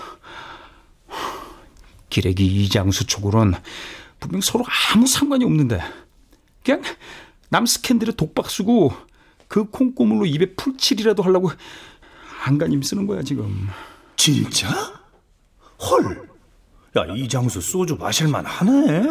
기레기 2.09 2.45
이장수 2.45 3.07
쪽으로는 3.07 3.57
분명 4.19 4.41
서로 4.41 4.63
아무 4.93 5.07
상관이 5.07 5.43
없는데 5.43 5.81
그냥 6.63 6.81
남 7.49 7.65
스캔들에 7.65 8.13
독박 8.13 8.49
쓰고 8.49 8.93
그 9.47 9.65
콩고물로 9.69 10.25
입에 10.25 10.55
풀칠이라도 10.55 11.21
하려고 11.23 11.51
안간힘 12.45 12.81
쓰는 12.81 13.07
거야 13.07 13.21
지금. 13.21 13.69
진짜? 14.15 14.69
헐. 15.79 16.29
야, 16.97 17.05
이장수 17.15 17.61
소주 17.61 17.95
마실만 17.95 18.45
하네. 18.45 19.03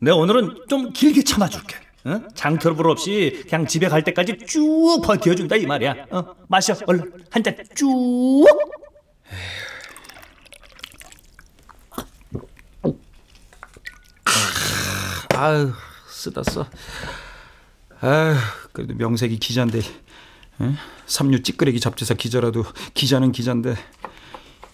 내가 0.00 0.16
오늘은 0.16 0.64
좀 0.68 0.92
길게 0.92 1.22
참아줄게. 1.24 1.76
어? 2.04 2.22
장터볼 2.34 2.88
없이 2.90 3.44
그냥 3.48 3.66
집에 3.66 3.88
갈 3.88 4.02
때까지 4.02 4.38
쭉 4.46 5.02
버텨준다 5.04 5.56
이 5.56 5.66
말이야. 5.66 6.06
어? 6.10 6.34
마셔, 6.48 6.74
얼른 6.86 7.12
한 7.30 7.42
잔 7.42 7.54
쭉. 7.74 8.46
아유 15.36 15.72
쓰다 16.08 16.42
써. 16.42 16.66
아유 18.00 18.34
그래도 18.72 18.94
명색이 18.94 19.38
기자인데 19.38 19.78
에? 19.78 19.82
삼류 21.06 21.42
찌끄레기 21.42 21.80
잡지사 21.80 22.14
기자라도 22.14 22.64
기자는 22.94 23.32
기자인데 23.32 23.74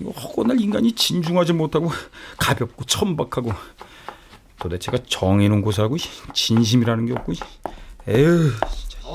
이거 0.01 0.11
허고날 0.11 0.61
인간이 0.61 0.93
진중하지 0.93 1.53
못하고 1.55 1.91
가볍고 2.39 2.85
천박하고 2.85 3.53
도대체가 4.61 4.99
정의는 5.09 5.63
고사하고 5.63 5.97
진심이라는 6.33 7.07
게 7.07 7.13
없고 7.13 7.33
에휴 8.09 8.51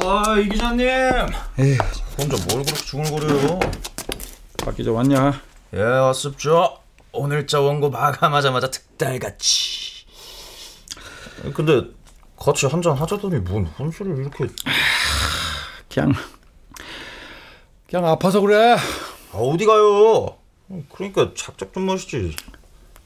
아, 0.04 0.38
이 0.38 0.48
기자님. 0.48 0.88
에휴 0.88 1.78
혼자 2.18 2.38
뭘 2.48 2.64
그렇게 2.64 2.74
중얼거려요? 2.74 3.60
박 4.64 4.76
기자 4.76 4.92
왔냐? 4.92 5.42
예, 5.74 5.82
왔습죠. 5.82 6.78
오늘자 7.12 7.60
원고 7.60 7.90
마감하자마자 7.90 8.70
특달같이. 8.72 10.06
근데 11.54 11.84
같이 12.38 12.68
한잔 12.68 12.94
하자더니 12.94 13.40
뭔 13.40 13.66
혼술을 13.66 14.18
이렇게... 14.18 14.46
그냥 15.94 16.14
그냥 17.90 18.08
아파서 18.08 18.40
그래. 18.40 18.76
아, 19.34 19.38
어디 19.38 19.66
가요? 19.66 20.38
그러니까 20.94 21.32
작작 21.36 21.74
좀 21.74 21.86
마시지. 21.86 22.36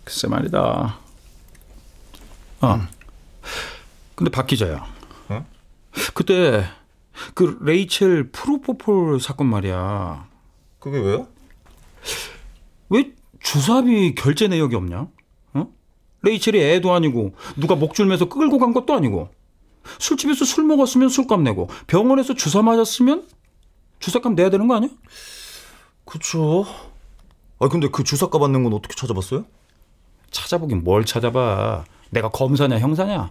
글쎄 0.03 0.27
말이다. 0.27 0.99
아, 2.61 2.87
근데 4.15 4.31
박 4.31 4.47
기자야. 4.47 4.85
어? 5.29 5.45
그때 6.13 6.65
그 7.33 7.57
레이첼 7.61 8.31
프로포폴 8.31 9.19
사건 9.19 9.47
말이야. 9.47 10.27
그게 10.79 10.99
왜요? 10.99 11.27
왜 12.89 13.13
주사비 13.41 14.15
결제 14.15 14.47
내역이 14.47 14.75
없냐? 14.75 15.07
어? 15.53 15.67
레이첼이 16.21 16.59
애도 16.59 16.93
아니고 16.93 17.35
누가 17.55 17.75
목줄 17.75 18.05
매서 18.05 18.29
끌고 18.29 18.59
간 18.59 18.73
것도 18.73 18.93
아니고 18.93 19.29
술집에서 19.99 20.45
술 20.45 20.63
먹었으면 20.65 21.09
술값 21.09 21.41
내고 21.41 21.69
병원에서 21.87 22.33
주사 22.33 22.61
맞았으면 22.61 23.27
주사값 23.99 24.33
내야 24.33 24.49
되는 24.49 24.67
거 24.67 24.75
아니야? 24.75 24.89
그쵸. 26.05 26.65
아, 27.59 27.67
근데 27.69 27.87
그 27.87 28.03
주사가 28.03 28.37
받는 28.37 28.63
건 28.63 28.73
어떻게 28.73 28.95
찾아봤어요? 28.95 29.45
찾아보긴 30.31 30.83
뭘 30.83 31.05
찾아봐. 31.05 31.85
내가 32.09 32.29
검사냐 32.29 32.79
형사냐. 32.79 33.29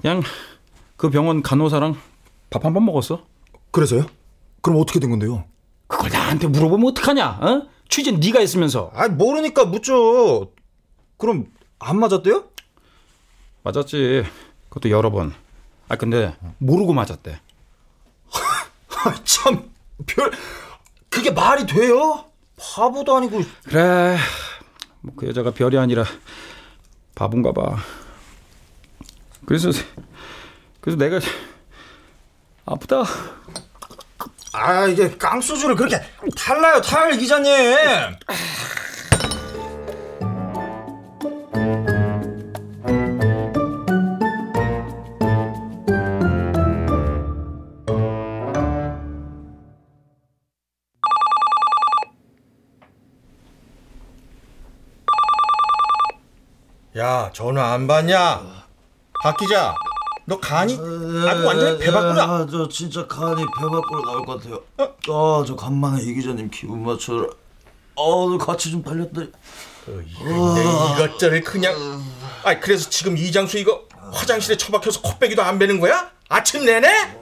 그냥 0.00 0.22
그 0.96 1.10
병원 1.10 1.42
간호사랑 1.42 1.96
밥 2.50 2.64
한 2.64 2.72
번 2.74 2.84
먹었어. 2.84 3.24
그래서요? 3.70 4.06
그럼 4.62 4.80
어떻게 4.80 5.00
된 5.00 5.10
건데요? 5.10 5.44
그걸 5.88 6.10
나한테 6.10 6.46
물어보면 6.48 6.90
어떡하냐? 6.90 7.28
어? 7.40 7.62
취재 7.88 8.12
네가 8.12 8.40
했으면서. 8.40 8.90
아 8.94 9.08
모르니까 9.08 9.64
묻죠. 9.66 10.52
그럼 11.18 11.46
안 11.78 11.98
맞았대요? 12.00 12.44
맞았지. 13.62 14.24
그것도 14.68 14.90
여러 14.90 15.10
번. 15.10 15.34
아 15.88 15.96
근데 15.96 16.34
모르고 16.58 16.92
맞았대. 16.92 17.40
참 19.24 19.66
별 20.06 20.30
그게 21.08 21.30
말이 21.30 21.64
돼요? 21.66 22.24
바보도 22.58 23.16
아니고 23.16 23.40
그래. 23.64 24.16
뭐 25.00 25.14
그 25.16 25.26
여자가 25.28 25.52
별이 25.52 25.78
아니라 25.78 26.04
바본가 27.16 27.52
봐. 27.52 27.76
그래서 29.46 29.70
그래서 30.80 30.96
내가 30.98 31.18
아프다. 32.66 33.02
아 34.52 34.86
이게 34.86 35.16
깡소주를 35.16 35.74
그렇게 35.74 36.00
탈라요 36.36 36.80
탈 36.80 37.16
기자님. 37.18 37.52
야 57.16 57.30
전화 57.32 57.72
안 57.72 57.86
받냐? 57.86 58.42
박 59.22 59.36
기자, 59.38 59.74
너 60.26 60.38
간이 60.38 60.74
아주 60.74 61.46
완전히 61.46 61.78
배 61.78 61.90
밖으로 61.90 62.12
나. 62.12 62.22
아, 62.24 62.46
저 62.50 62.68
진짜 62.68 63.06
간이 63.06 63.42
배 63.42 63.62
밖으로 63.62 64.02
나올 64.04 64.26
것 64.26 64.36
같아요. 64.36 64.60
아, 64.76 65.44
저 65.46 65.56
간만에 65.56 66.02
이 66.02 66.12
기자님 66.12 66.50
기분 66.50 66.84
맞춰라. 66.84 67.28
어, 67.94 68.36
같이 68.36 68.70
좀 68.70 68.82
달렸더니. 68.82 69.32
내 69.86 71.04
이것저것 71.04 71.42
그냥. 71.44 71.74
아 72.44 72.60
그래서 72.60 72.90
지금 72.90 73.16
이장수 73.16 73.56
이거 73.56 73.84
화장실에 74.12 74.58
처박혀서 74.58 75.00
코빼기도 75.00 75.42
안 75.42 75.58
베는 75.58 75.80
거야? 75.80 76.10
아침 76.28 76.66
내내? 76.66 77.16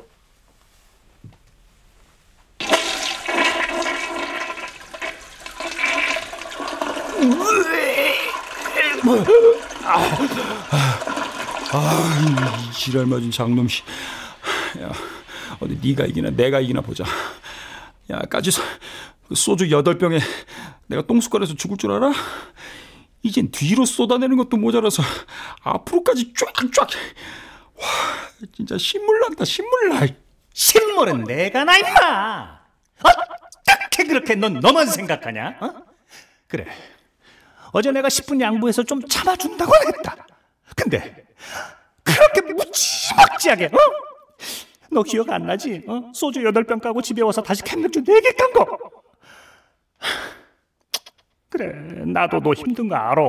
아, 11.72 12.60
이 12.68 12.72
지랄 12.72 13.06
맞은 13.06 13.30
장놈 13.30 13.68
씨. 13.68 13.82
야, 14.80 14.90
어디 15.60 15.78
네가 15.82 16.06
이기나 16.06 16.30
내가 16.30 16.60
이기나 16.60 16.80
보자. 16.80 17.04
야, 18.10 18.18
까지 18.20 18.50
소- 18.50 18.62
그 19.28 19.34
소주 19.34 19.70
여덟 19.70 19.98
병에 19.98 20.18
내가 20.86 21.02
똥숟갈에서 21.02 21.54
죽을 21.54 21.76
줄 21.76 21.92
알아? 21.92 22.12
이젠 23.22 23.50
뒤로 23.50 23.84
쏟아내는 23.86 24.36
것도 24.36 24.56
모자라서 24.56 25.02
앞으로까지 25.62 26.32
쫙쫙. 26.34 26.88
와, 27.76 27.86
진짜 28.54 28.76
신물 28.78 29.20
난다, 29.20 29.44
신물 29.44 29.88
나. 29.88 30.06
신물은 30.52 31.24
내가 31.24 31.64
나 31.64 31.76
임마. 31.78 32.60
어떻게 33.02 34.04
그렇게 34.04 34.34
넌 34.34 34.60
너만 34.60 34.86
생각하냐? 34.86 35.56
어? 35.60 35.70
그래. 36.46 36.66
어제 37.74 37.90
내가 37.90 38.06
10분 38.06 38.40
양보해서 38.40 38.84
좀 38.84 39.02
참아준다고 39.02 39.72
했다. 39.88 40.16
근데 40.76 41.26
그렇게 42.04 42.40
무지막지하게 42.52 43.66
어? 43.66 43.78
너 44.92 45.02
기억 45.02 45.28
안 45.30 45.44
나지? 45.44 45.82
어? 45.88 46.12
소주 46.14 46.40
8병 46.40 46.80
까고 46.80 47.02
집에 47.02 47.20
와서 47.22 47.42
다시 47.42 47.64
캔맥주 47.64 48.04
4개 48.04 48.36
깐 48.36 48.52
거. 48.52 48.78
그래 51.48 51.72
나도 52.06 52.40
너 52.40 52.52
힘든 52.52 52.88
거 52.88 52.94
알아 52.94 53.22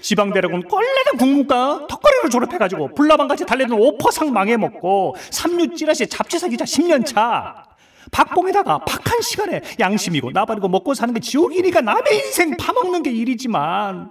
지방대학은 0.00 0.66
껄레는 0.68 1.16
국문과 1.18 1.86
턱걸이로 1.88 2.30
졸업해가지고 2.30 2.94
불나방같이 2.94 3.46
달리던 3.46 3.78
오퍼상 3.78 4.32
망해먹고 4.32 5.14
삼류 5.30 5.74
찌라시 5.76 6.08
잡지사 6.08 6.48
기자 6.48 6.64
10년차 6.64 7.71
박봉에다가 8.10 8.78
박한 8.78 9.20
시간에 9.22 9.62
양심이고 9.78 10.32
나발이고 10.32 10.68
먹고 10.68 10.94
사는 10.94 11.12
게 11.14 11.20
지옥이니까 11.20 11.80
남의 11.80 12.16
인생 12.16 12.56
파먹는 12.56 13.02
게 13.02 13.10
일이지만 13.10 14.10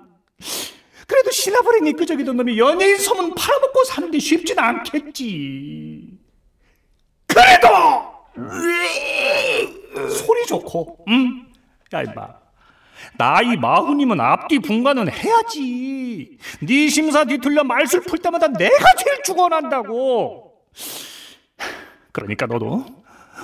그래도 1.08 1.32
신화버린 1.32 1.88
이끄적이던 1.88 2.38
놈이 2.38 2.58
연예인 2.58 2.98
소문 2.98 3.36
팔아먹고 3.36 3.84
사는 3.86 4.10
게 4.12 4.20
쉽진 4.20 4.58
않겠지 4.58 6.18
그래도 7.28 7.68
소리 10.10 10.46
좋고 10.46 11.06
응? 11.10 11.46
야 11.94 12.04
임마 12.04 12.42
나이 13.18 13.58
마흔이면 13.58 14.22
앞뒤 14.22 14.60
분간은 14.60 15.12
해야지. 15.12 16.38
네 16.62 16.88
심사 16.88 17.26
뒤틀려 17.26 17.64
말술 17.64 18.02
풀 18.02 18.20
때마다 18.20 18.48
내가 18.48 18.86
제일 19.04 19.24
죽어난다고. 19.24 20.54
그러니까 22.12 22.46
너도 22.46 22.86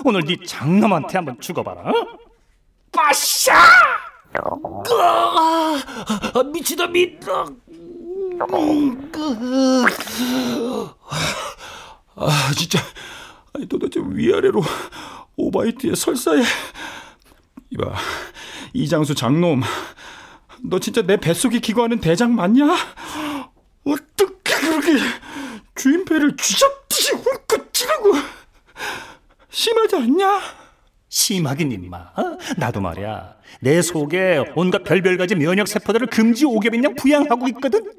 오늘 0.03 0.23
네 0.23 0.37
장남한테 0.45 1.17
한번 1.17 1.39
죽어봐라. 1.39 1.81
어? 1.81 1.93
빠샤! 2.91 3.53
아, 6.33 6.43
미치다, 6.51 6.87
미다. 6.87 7.45
아, 12.15 12.51
진짜. 12.55 12.79
아니, 13.53 13.67
도대체 13.67 13.99
위아래로 14.03 14.61
오바이트에 15.35 15.95
설사에. 15.95 16.41
이봐, 17.71 17.93
이장수 18.73 19.15
장놈. 19.15 19.61
너 20.63 20.79
진짜 20.79 21.01
내 21.01 21.17
뱃속에 21.17 21.59
기거하는 21.59 21.99
대장 21.99 22.35
맞냐? 22.35 22.75
어떻게 23.85 24.55
그렇게 24.55 24.97
주인배를 25.75 26.35
쥐잡듯이 26.37 27.13
훑고 27.15 27.71
찌르고 27.71 28.13
심하지 29.57 29.95
않냐? 29.95 30.39
심하긴 31.09 31.71
임마. 31.71 31.97
어? 31.97 32.37
나도 32.57 32.79
말이야. 32.79 33.37
내 33.59 33.81
속에 33.81 34.53
온갖 34.55 34.83
별별 34.83 35.17
가지 35.17 35.33
면역 35.33 35.67
세포들을 35.67 36.07
금지 36.07 36.45
오겹인양 36.45 36.93
부양하고 36.93 37.47
있거든. 37.47 37.91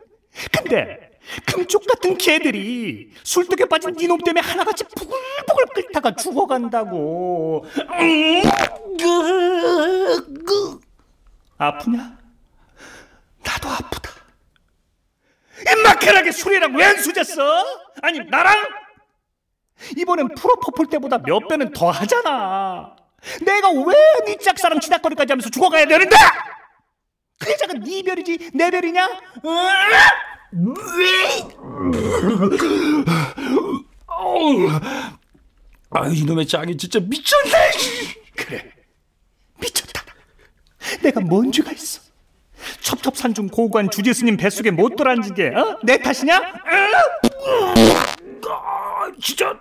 근데 0.53 1.11
금쪽 1.47 1.85
같은 1.85 2.17
개들이 2.17 3.11
술독에 3.25 3.65
빠진 3.65 3.91
니놈 3.99 4.21
때문에 4.21 4.41
하나같이 4.41 4.85
부글부글 4.85 5.65
끓다가 5.75 6.15
죽어간다고. 6.15 7.65
아프냐? 11.59 12.19
나도 13.43 13.69
아프다. 13.69 14.11
임마케하게 15.77 16.31
술이랑 16.31 16.77
웬 16.77 17.03
수졌어? 17.03 17.43
아니 18.03 18.21
나랑 18.21 18.55
이번엔 19.97 20.29
프로포폴 20.35 20.87
때보다 20.87 21.19
몇 21.19 21.47
배는 21.49 21.73
더 21.73 21.91
하잖아. 21.91 22.97
내가 23.45 23.71
왜네 23.71 24.39
짝사랑 24.39 24.81
치닥거리까지 24.81 25.33
하면서 25.33 25.51
죽어가야 25.51 25.87
되는데? 25.87 26.17
그 27.39 27.51
여자가 27.53 27.75
네 27.75 28.03
별이지 28.03 28.51
내 28.55 28.71
별이냐? 28.71 29.09
아유 35.91 36.15
이놈의 36.15 36.47
짱이 36.47 36.77
진짜 36.77 37.01
미쳤네. 37.01 37.71
그래 38.37 38.71
미쳤다. 39.61 40.03
내가 41.03 41.21
뭔 41.21 41.51
죄가 41.51 41.73
있어? 41.73 42.01
첩첩산중 42.81 43.49
고관 43.49 43.91
주지스님 43.91 44.37
뱃속에 44.37 44.71
못 44.71 44.97
들어앉은 44.97 45.35
게 45.35 45.49
어? 45.49 45.79
내 45.83 45.99
탓이냐? 45.99 46.41
아, 49.19 49.21
진짜 49.21 49.53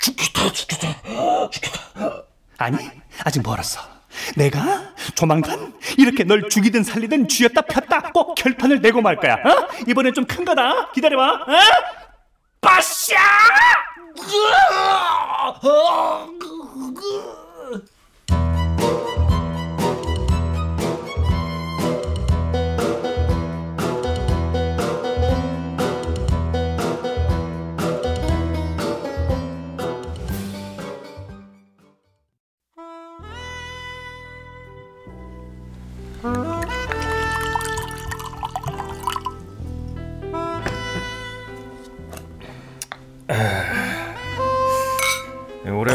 죽겠다, 0.00 0.52
죽겠다, 0.52 1.50
죽겠다. 1.50 2.22
아니 2.58 2.76
아직 3.24 3.42
멀었어. 3.42 3.80
내가 4.36 4.94
조만간 5.16 5.74
이렇게 5.98 6.22
널 6.24 6.48
죽이든 6.48 6.84
살리든 6.84 7.26
쥐었다 7.28 7.62
폈다 7.62 8.12
꼭 8.12 8.34
결판을 8.34 8.80
내고 8.80 9.00
말 9.02 9.16
거야. 9.16 9.34
어? 9.34 9.68
이번엔 9.88 10.14
좀 10.14 10.24
큰 10.26 10.44
거다. 10.44 10.90
기다려봐. 10.92 11.32
어? 11.32 11.46
빠샤! 12.60 13.14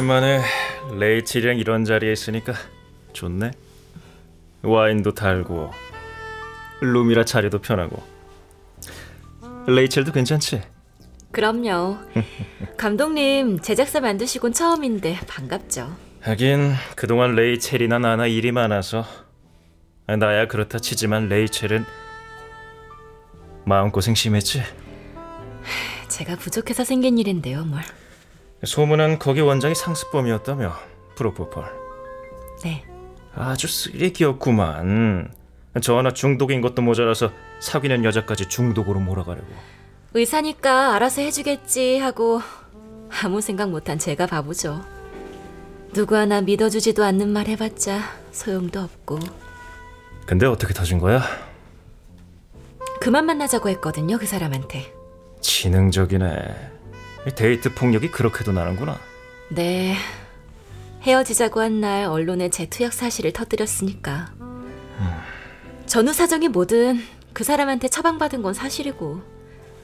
오랜만에 0.10 0.41
레이첼이랑 0.98 1.60
이런 1.60 1.86
자리에 1.86 2.12
있으니까 2.12 2.54
좋네. 3.13 3.52
와인도 4.63 5.13
달고 5.13 5.69
룸이라 6.82 7.26
자리도 7.26 7.60
편하고. 7.60 8.02
레이첼도 9.67 10.12
괜찮지? 10.12 10.63
그럼요. 11.32 12.00
감독님 12.76 13.60
제작사 13.60 14.00
만드시곤 14.00 14.52
처음인데 14.52 15.19
반갑죠. 15.28 15.95
하긴 16.22 16.74
그동안 16.95 17.36
레이첼이나 17.36 18.00
나나 18.00 18.26
일이 18.26 18.52
많아서 18.52 19.06
나야 20.08 20.48
그렇다 20.48 20.80
치지만 20.80 21.30
레이첼은 21.30 21.86
마음고생 23.63 24.15
심했지? 24.15 24.63
제가 26.08 26.36
부족해서 26.38 26.84
생긴 26.84 27.19
일인데요, 27.19 27.63
뭘. 27.63 27.84
소문은 28.63 29.19
거기 29.19 29.41
원장이 29.41 29.76
상습범이었다며 29.76 30.74
프로포폴 31.15 31.65
네. 32.63 32.84
아주 33.34 33.67
쓰레기였구만 33.67 35.32
저 35.82 35.98
하나 35.98 36.12
중독인 36.12 36.62
것도 36.62 36.82
모자라서 36.82 37.32
사귀는 37.60 38.04
여자까지 38.04 38.50
중독으로 38.50 39.00
몰아가려고 39.00 39.48
의사니까 40.13 40.95
알아서 40.95 41.22
해주겠지 41.22 42.00
하고 42.00 42.41
아무 43.24 43.41
생각 43.41 43.69
못한 43.69 43.98
제가 43.98 44.28
바보죠. 44.28 44.82
누구 45.93 46.15
하나 46.15 46.41
믿어주지도 46.41 47.04
않는 47.04 47.30
말 47.30 47.48
해봤자 47.48 48.00
소용도 48.32 48.80
없고 48.80 49.19
근데 50.26 50.45
어떻게 50.45 50.74
터진 50.74 51.00
거야? 51.00 51.24
그만 53.02 53.26
만나자고 53.26 53.69
했거든요, 53.69 54.17
그 54.19 54.28
사람한테. 54.28 54.93
지능적이네 55.41 56.79
데이트 57.36 57.73
폭력이 57.73 58.12
그렇게도 58.12 58.51
나는구나 58.51 58.97
네. 59.49 59.95
헤어지자고 61.01 61.62
한 61.62 61.79
날 61.79 62.05
언론에 62.05 62.49
제 62.49 62.65
투약 62.67 62.91
사실을 62.93 63.32
터뜨렸으니까. 63.32 64.34
전후 65.86 66.12
사정이 66.13 66.49
뭐든 66.49 67.01
그 67.34 67.43
사람한테 67.43 67.88
처방받은 67.88 68.41
건 68.41 68.53
사실이고 68.53 69.21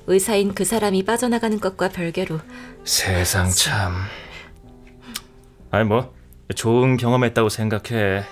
의사인 0.08 0.54
그 0.54 0.66
사람이 0.66 1.04
빠져나가는 1.04 1.60
것과 1.60 1.90
별개로 1.90 2.40
세상 2.84 3.50
참 3.50 3.96
아니 5.72 5.86
뭐 5.86 6.14
좋은 6.54 6.98
경험했다고 6.98 7.50
생각해 7.50 8.24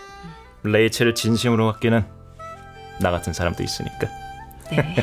레이첼을 0.63 1.15
진심으로 1.15 1.65
맡기는 1.65 2.05
나 2.99 3.09
같은 3.11 3.33
사람도 3.33 3.63
있으니까 3.63 4.07
네. 4.69 4.95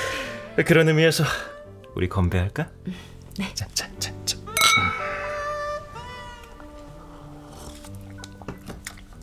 그런 0.66 0.88
의미에서 0.88 1.24
우리 1.94 2.08
건배할까? 2.08 2.68
네. 3.40 3.54
짠짠짠짠. 3.54 4.38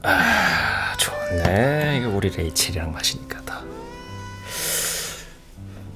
아 0.01 0.95
좋네. 0.97 1.99
이거 1.99 2.09
우리 2.09 2.29
레이첼이랑 2.29 2.91
마시니까 2.91 3.39
더. 3.45 3.63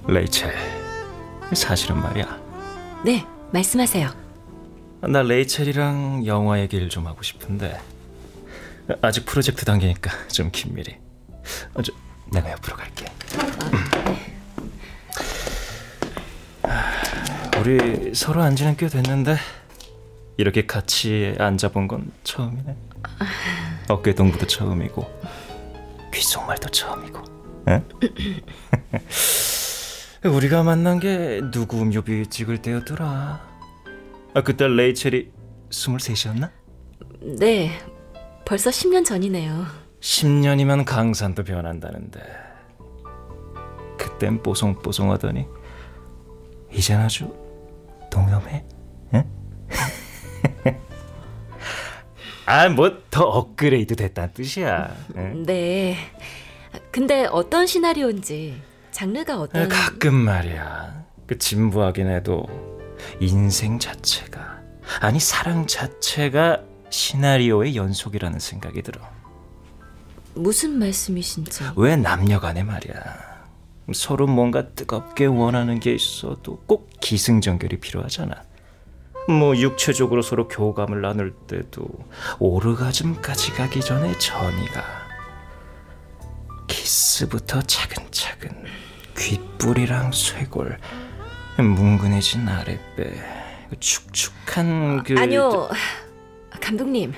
레이첼, 0.07 0.53
사실은 1.53 1.99
말이야. 1.99 2.39
네, 3.03 3.25
말씀하세요. 3.53 4.13
나 5.01 5.23
레이첼이랑 5.23 6.27
영화 6.27 6.60
얘기를 6.60 6.89
좀 6.89 7.07
하고 7.07 7.23
싶은데 7.23 7.81
아직 9.01 9.25
프로젝트 9.25 9.65
단계니까 9.65 10.12
좀 10.27 10.51
긴밀히. 10.51 10.95
어, 11.73 11.81
저, 11.81 11.91
내가 12.31 12.51
옆으로 12.51 12.75
갈게. 12.75 13.05
아, 16.62 17.00
우리 17.62 18.15
서로 18.15 18.41
안지는 18.41 18.76
꽤 18.76 18.88
됐는데 18.88 19.36
이렇게 20.38 20.65
같이 20.65 21.36
앉아본 21.38 21.88
건 21.88 22.12
처음이네. 22.24 22.76
어깨 23.88 24.15
동무도 24.15 24.47
처음이고 24.47 25.21
귓속말도 26.12 26.69
처음이고. 26.69 27.21
응? 27.67 27.86
우리가 30.26 30.63
만난 30.63 31.00
게 31.00 31.39
누구 31.52 31.86
뮤비 31.86 32.26
찍을 32.26 32.63
때였더라. 32.63 33.47
아 34.34 34.41
그때 34.41 34.67
레이첼이 34.67 35.30
스물셋이었나? 35.69 36.50
네, 37.38 37.80
벌써 38.43 38.71
10년 38.71 39.06
전이네요. 39.06 39.67
10년이면 40.00 40.84
강산도 40.84 41.43
변한다는데 41.43 42.21
그땐 44.00 44.41
뽀송뽀송하더니 44.41 45.45
이젠 46.71 47.00
아주 47.00 47.40
농염해? 48.12 48.63
응? 49.15 49.24
아 52.45 52.67
뭐 52.69 53.02
더 53.10 53.24
업그레이드 53.24 53.95
됐다는 53.95 54.34
뜻이야 54.34 54.93
응? 55.15 55.43
네. 55.45 55.97
근데 56.91 57.26
어떤 57.26 57.65
시나리오인지 57.65 58.62
장르가 58.91 59.39
어떤 59.39 59.67
가끔 59.69 60.13
말이야 60.13 61.06
그 61.28 61.38
진부하긴 61.38 62.08
해도 62.10 62.45
인생 63.19 63.80
자체가 63.80 64.60
아니 65.00 65.19
사랑 65.19 65.65
자체가 65.67 66.62
시나리오의 66.89 67.76
연속이라는 67.76 68.39
생각이 68.39 68.82
들어 68.82 69.02
무슨 70.34 70.78
말씀이신지 70.80 71.63
왜 71.78 71.95
남녀간에 71.95 72.63
말이야 72.63 73.30
서로 73.93 74.27
뭔가 74.27 74.69
뜨겁게 74.69 75.25
원하는 75.25 75.80
게 75.80 75.93
있어도 75.93 76.62
꼭 76.65 76.89
기승전결이 76.99 77.80
필요하잖아 77.80 78.43
뭐 79.27 79.56
육체적으로 79.56 80.21
서로 80.21 80.47
교감을 80.47 81.01
나눌 81.01 81.32
때도 81.47 81.86
오르가즘까지 82.39 83.51
가기 83.54 83.82
전에 83.82 84.17
전이가 84.17 84.84
키스부터 86.67 87.62
차근차근 87.62 88.63
귓불이랑 89.17 90.12
쇄골 90.12 90.80
뭉근해진 91.58 92.47
아랫배 92.47 93.41
그 93.69 93.80
축축한 93.80 95.04
그 95.04 95.15
아니요. 95.17 95.69
감독님, 96.60 97.13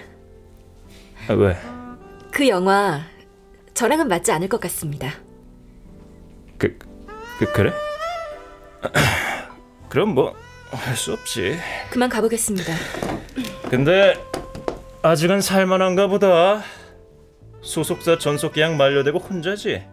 아, 1.28 1.34
왜? 1.34 1.58
그 2.32 2.48
영화 2.48 3.02
저랑은 3.74 4.08
맞지 4.08 4.32
않을 4.32 4.48
것 4.50 4.60
같습니다. 4.62 5.14
그, 6.58 6.78
그 7.40 7.52
그래? 7.52 7.74
그럼 9.90 10.10
뭐 10.16 10.34
할 10.76 10.96
수 10.96 11.14
없지. 11.14 11.58
그만 11.92 12.10
가보겠습니다. 12.10 12.74
근데 13.70 14.16
아직은 15.02 15.42
살만한가 15.42 16.08
보다. 16.08 16.62
소속사 17.62 18.18
전속 18.18 18.54
계약 18.54 18.76
만료되고 18.76 19.20
혼자지. 19.20 19.84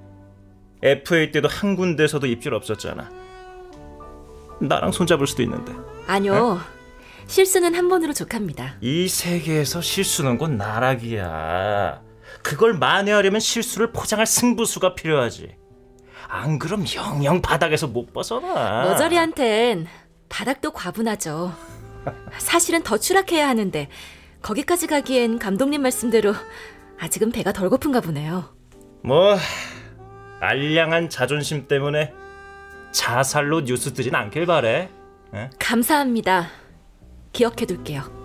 FA 0.82 1.30
때도 1.30 1.48
한 1.48 1.76
군데서도 1.76 2.26
입질 2.26 2.54
없었잖아. 2.54 3.10
나랑 4.60 4.92
손잡을 4.92 5.26
수도 5.26 5.42
있는데. 5.42 5.72
아니요. 6.06 6.60
실수는 7.26 7.74
한 7.74 7.88
번으로 7.88 8.12
족합니다. 8.12 8.76
이 8.80 9.06
세계에서 9.08 9.80
실수는 9.80 10.36
곧 10.38 10.50
나락이야. 10.50 12.00
그걸 12.42 12.74
만회하려면 12.74 13.40
실수를 13.40 13.92
포장할 13.92 14.26
승부수가 14.26 14.94
필요하지. 14.94 15.56
안 16.30 16.58
그럼 16.58 16.84
영영 16.94 17.42
바닥에서 17.42 17.88
못 17.88 18.12
벗어나. 18.12 18.84
머저리한텐 18.84 19.86
바닥도 20.28 20.70
과분하죠. 20.70 21.52
사실은 22.38 22.82
더 22.82 22.96
추락해야 22.96 23.48
하는데 23.48 23.88
거기까지 24.40 24.86
가기엔 24.86 25.38
감독님 25.38 25.82
말씀대로 25.82 26.32
아직은 26.98 27.32
배가 27.32 27.52
덜 27.52 27.68
고픈가 27.68 28.00
보네요. 28.00 28.54
뭐 29.02 29.36
알량한 30.40 31.10
자존심 31.10 31.66
때문에 31.66 32.12
자살로 32.92 33.64
뉴스 33.64 33.92
뜨진 33.92 34.14
않길 34.14 34.46
바래. 34.46 34.88
에? 35.34 35.50
감사합니다. 35.58 36.48
기억해둘게요. 37.32 38.19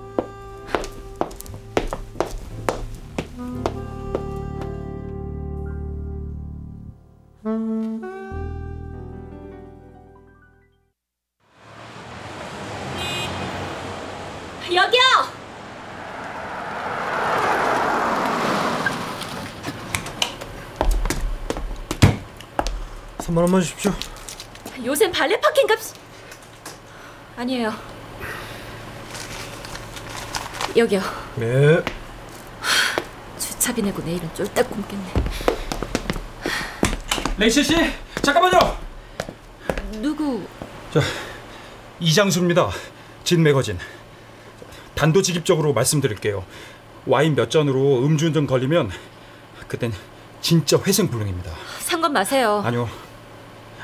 3만 23.35 23.41
원만 23.41 23.61
주십시오. 23.61 23.93
요새 24.85 25.11
발레 25.11 25.39
파킹 25.41 25.67
값 25.67 25.77
아니에요. 27.35 27.73
여기요. 30.77 31.01
네. 31.35 31.83
주차비 33.37 33.81
내고 33.81 34.01
내일은 34.03 34.33
쫄딱 34.33 34.69
굶겠네. 34.69 35.13
레이첼 37.37 37.63
씨, 37.63 37.75
잠깐만요. 38.21 38.77
누구? 40.01 40.41
저 40.93 41.01
이장수입니다. 41.99 42.69
진 43.25 43.43
매거진. 43.43 43.77
단도직입적으로 44.95 45.73
말씀드릴게요. 45.73 46.45
와인 47.05 47.35
몇 47.35 47.51
잔으로 47.51 47.99
음주운전 48.05 48.47
걸리면 48.47 48.91
그땐 49.67 49.93
진짜 50.41 50.77
회생불능입니다. 50.81 51.51
상관 51.79 52.13
마세요. 52.13 52.61
아니요. 52.65 53.04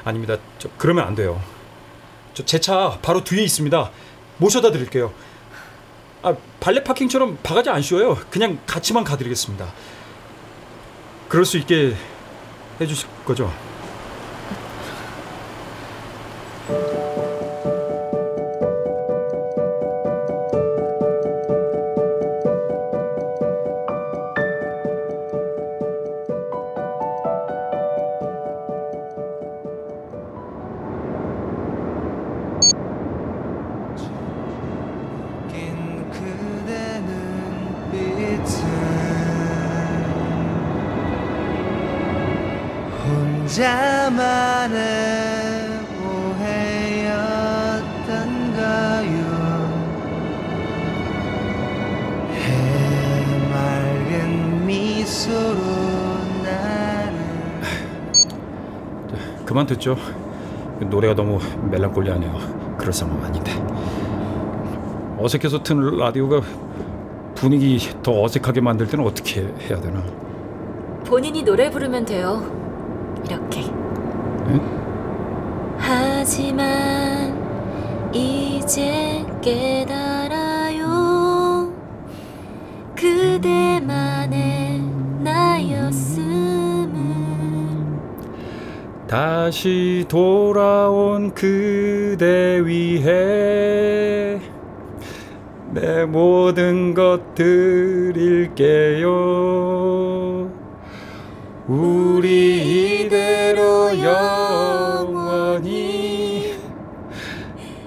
아닙니다. 0.04 0.38
저 0.60 0.70
그러면 0.78 1.06
안 1.06 1.16
돼요. 1.16 1.42
저 2.34 2.44
제 2.46 2.60
차 2.60 2.98
바로 3.02 3.24
뒤에 3.24 3.44
있습니다. 3.44 3.92
모셔다 4.38 4.72
드릴게요. 4.72 5.14
아, 6.24 6.36
발레 6.60 6.84
파킹처럼 6.84 7.40
바가지 7.44 7.70
안 7.70 7.82
씌워요. 7.82 8.16
그냥 8.30 8.60
같이만 8.66 9.04
가드리겠습니다. 9.04 9.68
그럴 11.30 11.46
수 11.46 11.58
있게 11.58 11.96
해주실 12.80 13.08
거죠? 13.26 13.52
혼자만의 43.52 44.80
오해였던가요 46.40 46.72
해맑은 53.44 54.66
미소로 54.66 55.60
나를 56.44 57.14
그만 59.46 59.66
듣죠. 59.66 59.98
노래가 60.80 61.14
너무 61.14 61.40
멜랑콜리하네요. 61.70 62.78
그럴 62.78 62.94
상황 62.94 63.22
아닌데. 63.22 63.52
어색해서 65.20 65.62
튼 65.62 65.98
라디오가 65.98 66.40
분위기 67.36 67.78
더 68.02 68.24
어색하게 68.24 68.62
만들 68.62 68.88
때는 68.88 69.06
어떻게 69.06 69.42
해야 69.42 69.82
되나? 69.82 70.02
본인이 71.06 71.44
노래 71.44 71.70
부르면 71.70 72.06
돼요. 72.06 72.61
이렇게. 73.26 73.64
하지만 75.78 77.38
이제 78.14 79.26
깨달아요. 79.42 80.92
그대만의 82.96 84.82
나였음을. 85.24 86.92
다시 89.08 90.06
돌아온 90.08 91.34
그대 91.34 92.66
위해 92.66 94.40
내 95.74 96.06
모든 96.06 96.94
것 96.94 97.34
드릴게요. 97.34 99.10
우리 101.68 102.61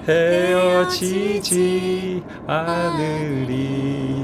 헤어지지 0.07 2.23
않으리. 2.47 4.15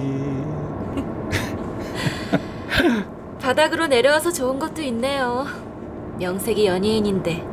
바닥으로 3.41 3.87
내려와서 3.87 4.33
좋은 4.33 4.59
것도 4.59 4.83
있네요. 4.83 5.47
명색이 6.19 6.67
연예인인데 6.67 7.47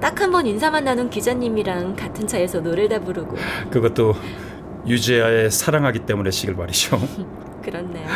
딱 0.00 0.20
한 0.20 0.32
번 0.32 0.46
인사만 0.46 0.84
나눈 0.84 1.10
기자님이랑 1.10 1.94
같은 1.96 2.26
차에서 2.26 2.60
노래다 2.60 3.00
부르고 3.00 3.36
그것도 3.70 4.14
유재하의 4.86 5.50
사랑하기 5.50 6.00
때문에 6.00 6.30
시길 6.30 6.54
말이죠. 6.54 6.98
그렇네요. 7.62 8.06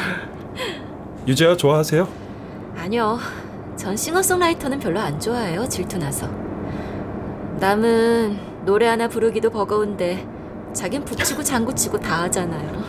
유재하 1.27 1.57
좋아하세요? 1.57 2.09
아니요. 2.77 3.19
전 3.77 3.97
싱어송라이터는 3.97 4.79
별로 4.79 5.01
안 5.01 5.19
좋아해요. 5.21 5.69
질투나서. 5.69 6.29
남은 7.61 8.38
노래 8.64 8.87
하나 8.87 9.09
부르기도 9.09 9.50
버거운데 9.50 10.27
자긴 10.72 11.05
북치고 11.05 11.42
장구치고 11.42 12.00
다 12.00 12.22
하잖아요. 12.22 12.83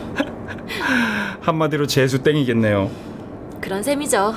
한마디로 1.40 1.86
재수 1.86 2.22
땡이겠네요. 2.22 2.90
그런 3.60 3.82
셈이죠. 3.82 4.34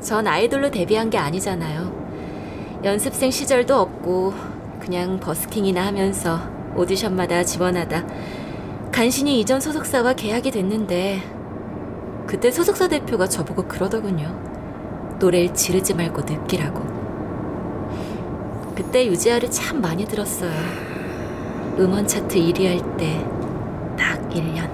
전 0.00 0.26
아이돌로 0.26 0.70
데뷔한 0.70 1.10
게 1.10 1.18
아니잖아요. 1.18 2.80
연습생 2.84 3.30
시절도 3.30 3.74
없고 3.74 4.34
그냥 4.80 5.18
버스킹이나 5.18 5.84
하면서 5.84 6.38
오디션마다 6.76 7.42
지원하다 7.42 8.06
간신히 8.92 9.40
이전 9.40 9.60
소속사와 9.60 10.14
계약이 10.14 10.52
됐는데 10.52 11.22
그때 12.26 12.50
소속사 12.50 12.88
대표가 12.88 13.26
저보고 13.26 13.64
그러더군요. 13.66 15.16
노래를 15.18 15.54
지르지 15.54 15.94
말고 15.94 16.22
느끼라고. 16.22 16.97
그때 18.78 19.06
유지아를 19.08 19.50
참 19.50 19.80
많이 19.80 20.04
들었어요. 20.06 20.52
음원 21.78 22.06
차트 22.06 22.38
1위 22.38 22.64
할 22.66 22.78
때 22.96 23.26
딱 23.98 24.28
1년. 24.30 24.70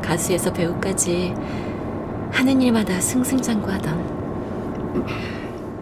가수에서 0.00 0.50
배우까지 0.50 1.34
하는 2.30 2.62
일마다 2.62 2.98
승승장구하던 2.98 5.04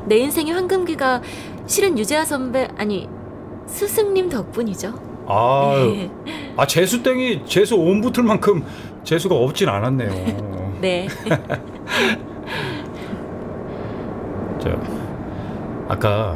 내 0.06 0.16
인생의 0.18 0.52
황금기가 0.54 1.22
실은 1.66 1.96
유재하 1.96 2.24
선배 2.24 2.66
아니 2.76 3.08
스승님 3.68 4.28
덕분이죠. 4.28 4.92
아, 5.28 5.76
아 6.56 6.66
재수 6.66 7.00
땡이 7.04 7.42
재수 7.46 7.76
온 7.76 8.00
붙을 8.00 8.24
만큼 8.24 8.64
재수가 9.04 9.36
없진 9.36 9.68
않았네요. 9.68 10.10
네. 10.82 11.06
저 14.58 14.70
아까 15.92 16.34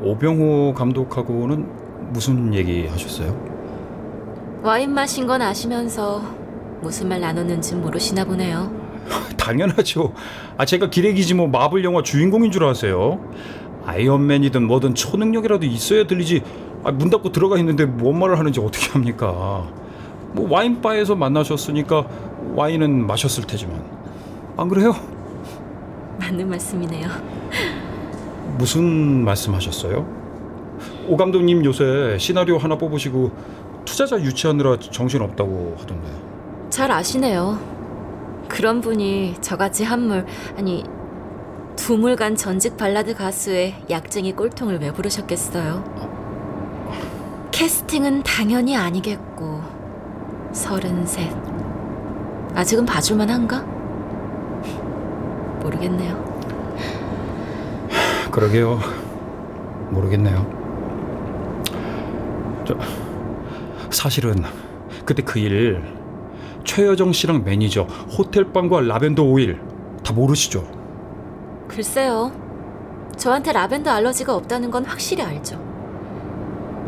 오병호 0.00 0.74
감독하고는 0.74 2.12
무슨 2.12 2.54
얘기 2.54 2.86
하셨어요? 2.86 3.36
와인 4.62 4.94
마신 4.94 5.26
건 5.26 5.42
아시면서 5.42 6.22
무슨 6.80 7.08
말 7.08 7.20
나눴는지 7.20 7.74
모르시나 7.74 8.24
보네요. 8.24 8.72
당연하죠. 9.36 10.12
아 10.56 10.64
제가 10.64 10.88
기레기지 10.88 11.34
뭐 11.34 11.48
마블 11.48 11.82
영화 11.82 12.00
주인공인 12.04 12.52
줄 12.52 12.62
아세요? 12.64 13.18
아이언맨이든 13.86 14.68
뭐든 14.68 14.94
초능력이라도 14.94 15.66
있어야 15.66 16.06
들리지. 16.06 16.42
아, 16.84 16.92
문 16.92 17.10
닫고 17.10 17.32
들어가 17.32 17.58
있는데 17.58 17.86
뭔 17.86 18.20
말을 18.20 18.38
하는지 18.38 18.60
어떻게 18.60 18.92
합니까? 18.92 19.66
뭐 20.30 20.48
와인바에서 20.48 21.16
만나셨으니까 21.16 22.06
와인은 22.54 23.04
마셨을 23.04 23.48
테지만 23.48 23.82
안 24.56 24.68
그래요? 24.68 24.94
맞는 26.20 26.48
말씀이네요. 26.48 27.08
무슨 28.56 29.24
말씀하셨어요? 29.24 30.06
오 31.08 31.16
감독님 31.16 31.64
요새 31.64 32.16
시나리오 32.18 32.56
하나 32.58 32.76
뽑으시고 32.76 33.30
투자자 33.84 34.18
유치하느라 34.18 34.78
정신 34.78 35.20
없다고 35.22 35.76
하던데. 35.78 36.08
잘 36.70 36.90
아시네요. 36.90 37.58
그런 38.48 38.80
분이 38.80 39.36
저같이 39.40 39.84
한물 39.84 40.26
아니 40.56 40.84
두물간 41.76 42.36
전직 42.36 42.76
발라드 42.76 43.14
가수의 43.14 43.74
약쟁이 43.90 44.32
꼴통을 44.32 44.78
왜 44.80 44.92
부르셨겠어요? 44.92 45.84
캐스팅은 47.50 48.22
당연히 48.22 48.76
아니겠고 48.76 49.60
서른셋 50.52 51.30
아직은 52.54 52.86
봐줄만 52.86 53.28
한가? 53.30 53.64
모르겠네요. 55.62 56.23
그러게요. 58.34 58.80
모르겠네요. 59.92 60.44
저 62.66 62.74
사실은 63.90 64.42
그때 65.04 65.22
그 65.22 65.38
일 65.38 65.80
최여정 66.64 67.12
씨랑 67.12 67.44
매니저 67.44 67.82
호텔방과 67.82 68.80
라벤더 68.80 69.22
오일 69.22 69.60
다 70.02 70.12
모르시죠? 70.12 70.66
글쎄요. 71.68 72.32
저한테 73.16 73.52
라벤더 73.52 73.88
알러지가 73.90 74.34
없다는 74.34 74.72
건 74.72 74.84
확실히 74.84 75.22
알죠. 75.22 75.60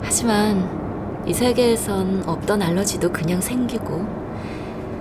하지만 0.02 1.22
이 1.26 1.32
세계에선 1.32 2.24
없던 2.26 2.60
알러지도 2.62 3.12
그냥 3.12 3.40
생기고 3.40 4.04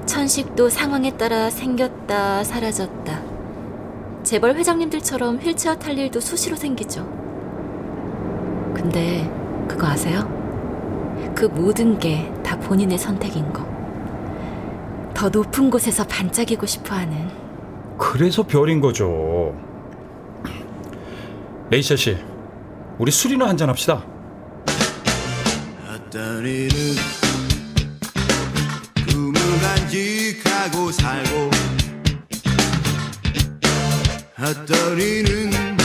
천식도 0.06 0.70
상황에 0.70 1.18
따라 1.18 1.50
생겼다 1.50 2.44
사라졌다. 2.44 3.25
재벌 4.26 4.56
회장님들처럼 4.56 5.38
휠체어 5.38 5.76
탈 5.76 5.98
일도 5.98 6.20
수시로 6.20 6.56
생기죠. 6.56 7.04
근데 8.76 9.30
그거 9.68 9.88
아세요? 9.88 10.28
그 11.36 11.46
모든 11.46 11.98
게 12.00 12.32
다 12.44 12.58
본인의 12.60 12.98
선택인 12.98 13.52
거. 13.52 13.66
더 15.14 15.30
높은 15.30 15.70
곳에서 15.70 16.04
반짝이고 16.06 16.66
싶어 16.66 16.94
하는 16.96 17.28
그래서 17.98 18.44
별인 18.44 18.82
거죠. 18.82 19.56
레이샤 21.72 21.96
씨, 21.96 22.18
우리 23.00 23.12
술이나 23.12 23.48
한잔 23.48 23.70
합시다. 23.70 24.04
어떠리는 34.46 35.76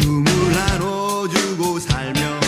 꿈을 0.00 0.52
나눠주고 0.54 1.78
살며 1.78 2.40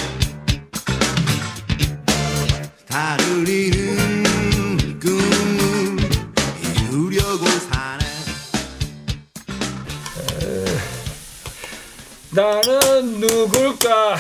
다르리는 2.89 4.25
꿈을 4.99 5.99
이루려고 6.63 7.45
사네 7.45 8.07
나는 12.31 13.21
누굴까? 13.21 14.17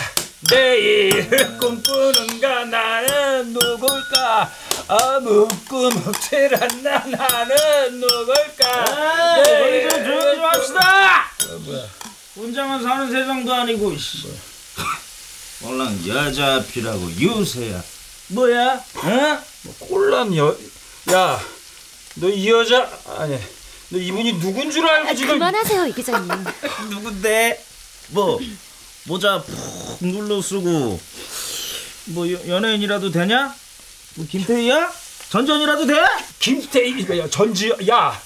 내일 0.51 1.31
꿈꾸는가? 1.59 2.67
나는 2.67 3.55
누굴까? 3.55 4.53
아무 4.89 5.49
꿈 5.69 5.91
없지란 6.07 6.83
나 6.83 6.99
나는 7.07 8.01
누굴까? 8.01 9.43
저희 9.45 9.89
좀 9.89 10.05
조용히 10.05 10.35
좀 10.37 10.45
합시다. 10.45 11.31
뭐야? 11.65 11.87
혼자만 12.53 12.82
사는 12.82 13.11
세상도 13.11 13.50
아니고 13.55 13.96
씨. 13.96 14.28
얼른 15.64 16.05
여자 16.07 16.57
앞이라고 16.57 17.11
유세야. 17.12 17.82
뭐야? 18.28 18.74
어? 18.94 19.42
꼴란 19.78 20.36
여, 20.36 20.55
야, 21.12 21.40
너 22.16 22.28
이 22.28 22.50
여자 22.50 22.88
아니, 23.16 23.38
너 23.88 23.96
이분이 23.98 24.38
누군 24.38 24.70
줄 24.70 24.86
알고 24.86 25.14
지금? 25.14 25.34
그만하세요 25.34 25.86
이 25.86 25.92
기자님. 25.94 26.28
누군데? 26.90 27.64
뭐 28.09 28.38
모자 29.05 29.40
푹 29.42 29.98
눌러 30.00 30.42
쓰고 30.42 31.00
뭐 32.07 32.30
여- 32.32 32.46
연예인이라도 32.48 33.11
되냐? 33.11 33.55
뭐 34.16 34.26
김태희야? 34.30 34.92
전전이라도 35.30 35.86
돼? 35.86 35.94
김태희, 36.38 37.18
야, 37.18 37.30
전지, 37.30 37.72
야, 37.88 38.20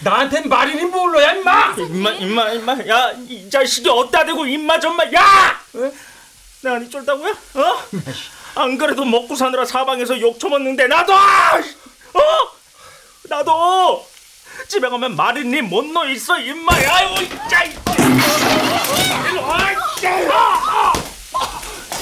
나한텐 0.00 0.48
마린이 0.48 0.84
뭘로야, 0.84 1.32
임마? 1.32 1.74
임마 1.76 2.10
임마 2.12 2.50
임마 2.52 2.76
야이 2.86 3.50
자식이 3.50 3.88
어디다 3.88 4.24
대고 4.24 4.46
임마 4.46 4.78
전마 4.78 5.04
야! 5.14 5.60
내가 6.62 6.78
니 6.78 6.88
쫄다고요? 6.88 7.30
어? 7.54 7.82
안 8.54 8.78
그래도 8.78 9.04
먹고 9.04 9.34
사느라 9.34 9.64
사방에서 9.64 10.20
욕 10.20 10.38
처먹는데 10.38 10.86
나도! 10.86 11.12
어? 11.14 12.20
나도! 13.24 14.06
집에 14.68 14.88
가면 14.88 15.16
마린님 15.16 15.68
못 15.68 15.84
넣어 15.86 16.06
있어 16.06 16.38
임마 16.38 16.72
아유 16.74 17.28
짜 17.48 17.62
일로 17.64 19.42
와 19.46 19.72
야! 19.72 19.76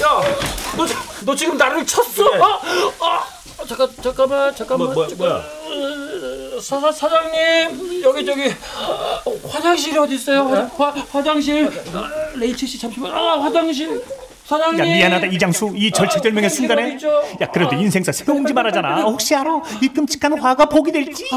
야, 0.03 0.21
너, 0.75 0.85
너 1.25 1.35
지금 1.35 1.57
나를 1.57 1.85
쳤어? 1.85 2.25
어? 2.25 2.61
어? 2.99 3.23
잠깐, 3.67 3.89
잠깐만, 4.01 4.55
잠깐만. 4.55 4.93
뭐, 4.93 4.93
뭐야, 4.93 5.09
뭐야? 5.17 5.43
사, 6.61 6.91
사장님, 6.91 8.01
여기 8.03 8.25
저기 8.25 8.43
어, 8.45 9.47
화장실이 9.49 9.97
어디 9.97 10.15
있어요? 10.15 10.43
화, 10.43 10.61
화, 10.85 10.91
화장실. 11.11 11.67
아, 11.93 12.09
레이첼 12.35 12.67
씨 12.67 12.79
잠시만. 12.79 13.11
아, 13.11 13.41
화장실. 13.41 14.03
사장님. 14.45 14.79
야 14.79 14.83
미안하다. 14.85 15.27
이장수 15.27 15.73
이 15.75 15.91
절체절명의 15.91 16.49
순간에. 16.49 16.97
야 17.41 17.47
그래도 17.51 17.75
인생사 17.75 18.11
새옹지 18.11 18.53
말하잖아. 18.53 19.01
혹시 19.03 19.35
알아? 19.35 19.61
이 19.81 19.87
끔찍한 19.89 20.39
화가 20.39 20.67
복이 20.69 20.91
될지? 20.91 21.29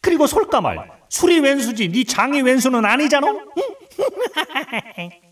그리고 0.00 0.26
솔까말. 0.26 0.88
술이 1.08 1.40
왼수지 1.40 1.88
네 1.90 2.02
장이 2.04 2.40
왼수는 2.42 2.84
아니잖아 2.84 3.28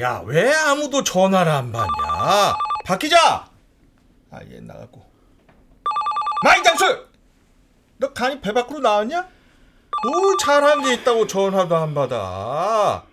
야, 0.00 0.22
왜 0.26 0.52
아무도 0.54 1.02
전화를 1.04 1.50
안 1.50 1.72
받냐? 1.72 2.56
박 2.84 2.98
기자! 2.98 3.48
아, 4.30 4.40
얘 4.50 4.60
나갔고. 4.60 5.04
마이장수! 6.44 7.06
너 7.98 8.12
간이 8.12 8.40
배 8.40 8.52
밖으로 8.52 8.80
나왔냐? 8.80 9.28
뭘 10.06 10.36
잘한 10.38 10.82
게 10.82 10.94
있다고 10.94 11.26
전화도 11.26 11.76
안 11.76 11.94
받아. 11.94 13.04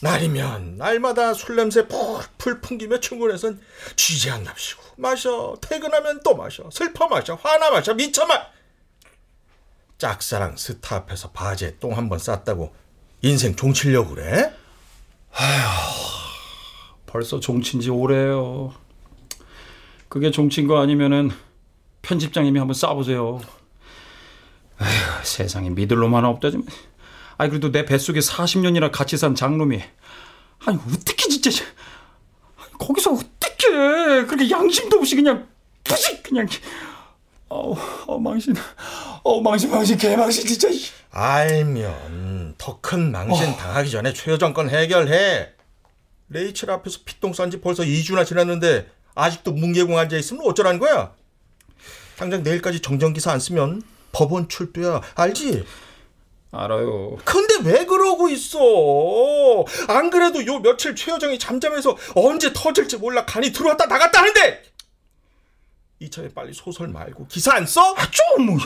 날이면 0.00 0.76
날마다 0.78 1.34
술 1.34 1.56
냄새 1.56 1.86
풀풀 1.88 2.60
풍기며 2.60 3.00
출근해선 3.00 3.60
쥐지 3.96 4.30
안 4.30 4.44
납시고 4.44 4.82
마셔. 4.96 5.56
퇴근하면 5.60 6.20
또 6.22 6.34
마셔. 6.34 6.68
슬퍼 6.70 7.08
마셔. 7.08 7.34
화나 7.34 7.70
마셔. 7.70 7.94
미쳐 7.94 8.26
마. 8.26 8.34
짝사랑 9.98 10.56
스타 10.56 10.96
앞에서 10.96 11.30
바지에 11.30 11.78
똥 11.78 11.92
한 11.96 12.08
번 12.08 12.18
쌌다고 12.18 12.74
인생 13.22 13.54
종치려고 13.56 14.14
그래? 14.14 14.52
벌써 17.06 17.40
종친 17.40 17.80
지 17.80 17.90
오래요. 17.90 18.72
그게 20.08 20.30
종친 20.30 20.66
거 20.66 20.80
아니면은 20.80 21.30
편집장님이 22.02 22.58
한번 22.58 22.74
쏴보세요. 22.74 23.40
아휴, 24.78 25.24
세상에 25.24 25.70
믿을 25.70 25.96
놈 25.98 26.14
하나 26.14 26.28
없다지만. 26.28 26.66
아니 27.36 27.50
그래도 27.50 27.72
내 27.72 27.84
뱃속에 27.84 28.20
40년이나 28.20 28.90
같이 28.92 29.16
산 29.16 29.34
장놈이 29.34 29.82
아니 30.66 30.78
어떻게 30.78 31.28
진짜 31.28 31.50
거기서 32.78 33.12
어떻게 33.12 33.68
그렇게 34.26 34.50
양심도 34.50 34.98
없이 34.98 35.16
그냥 35.16 35.48
푸식 35.82 36.22
그냥 36.22 36.46
어우 37.48 37.76
어, 38.06 38.18
망신 38.18 38.54
어 39.22 39.40
망신 39.40 39.70
망신 39.70 39.96
개망신 39.98 40.46
진짜 40.46 40.68
알면 41.10 42.54
더 42.58 42.78
큰 42.80 43.12
망신 43.12 43.56
당하기 43.56 43.90
전에 43.90 44.12
최여정 44.12 44.52
건 44.54 44.68
해결해. 44.70 45.50
레이첼 46.30 46.70
앞에서 46.70 47.00
피똥 47.04 47.32
싼지 47.32 47.60
벌써 47.60 47.82
2주나 47.82 48.26
지났는데 48.26 48.88
아직도 49.14 49.52
뭉개공 49.52 49.96
앉아 49.98 50.16
있으면 50.16 50.44
어쩌라는 50.46 50.78
거야? 50.80 51.12
당장 52.16 52.42
내일까지 52.42 52.80
정정기사 52.80 53.30
안 53.32 53.40
쓰면 53.40 53.82
법원 54.12 54.48
출두야. 54.48 55.00
알지? 55.14 55.64
알아요. 56.50 57.16
근데 57.24 57.68
왜 57.68 57.84
그러고 57.84 58.28
있어? 58.28 58.58
안 59.88 60.10
그래도 60.10 60.44
요 60.46 60.60
며칠 60.60 60.94
최여정이 60.96 61.38
잠잠해서 61.38 61.96
언제 62.14 62.52
터질지 62.52 62.96
몰라 62.98 63.24
간이 63.26 63.52
들어왔다 63.52 63.86
나갔다 63.86 64.20
하는데 64.20 64.62
이참에 66.04 66.28
빨리 66.28 66.52
소설 66.52 66.88
말고 66.88 67.26
기사 67.28 67.54
안 67.54 67.66
써? 67.66 67.94
좀 68.36 68.46
뭐, 68.46 68.58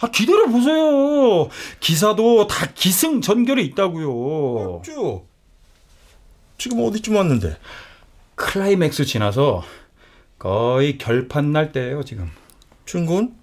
아, 0.00 0.10
기다려 0.10 0.46
보세요. 0.46 1.48
기사도 1.80 2.46
다 2.46 2.66
기승전결에 2.74 3.62
있다고요. 3.62 4.82
쭉. 4.84 5.26
지금 6.58 6.84
어디쯤 6.84 7.16
왔는데? 7.16 7.56
클라이맥스 8.34 9.04
지나서 9.04 9.64
거의 10.38 10.98
결판 10.98 11.52
날 11.52 11.72
때예요 11.72 12.02
지금. 12.04 12.30
증거? 12.84 13.36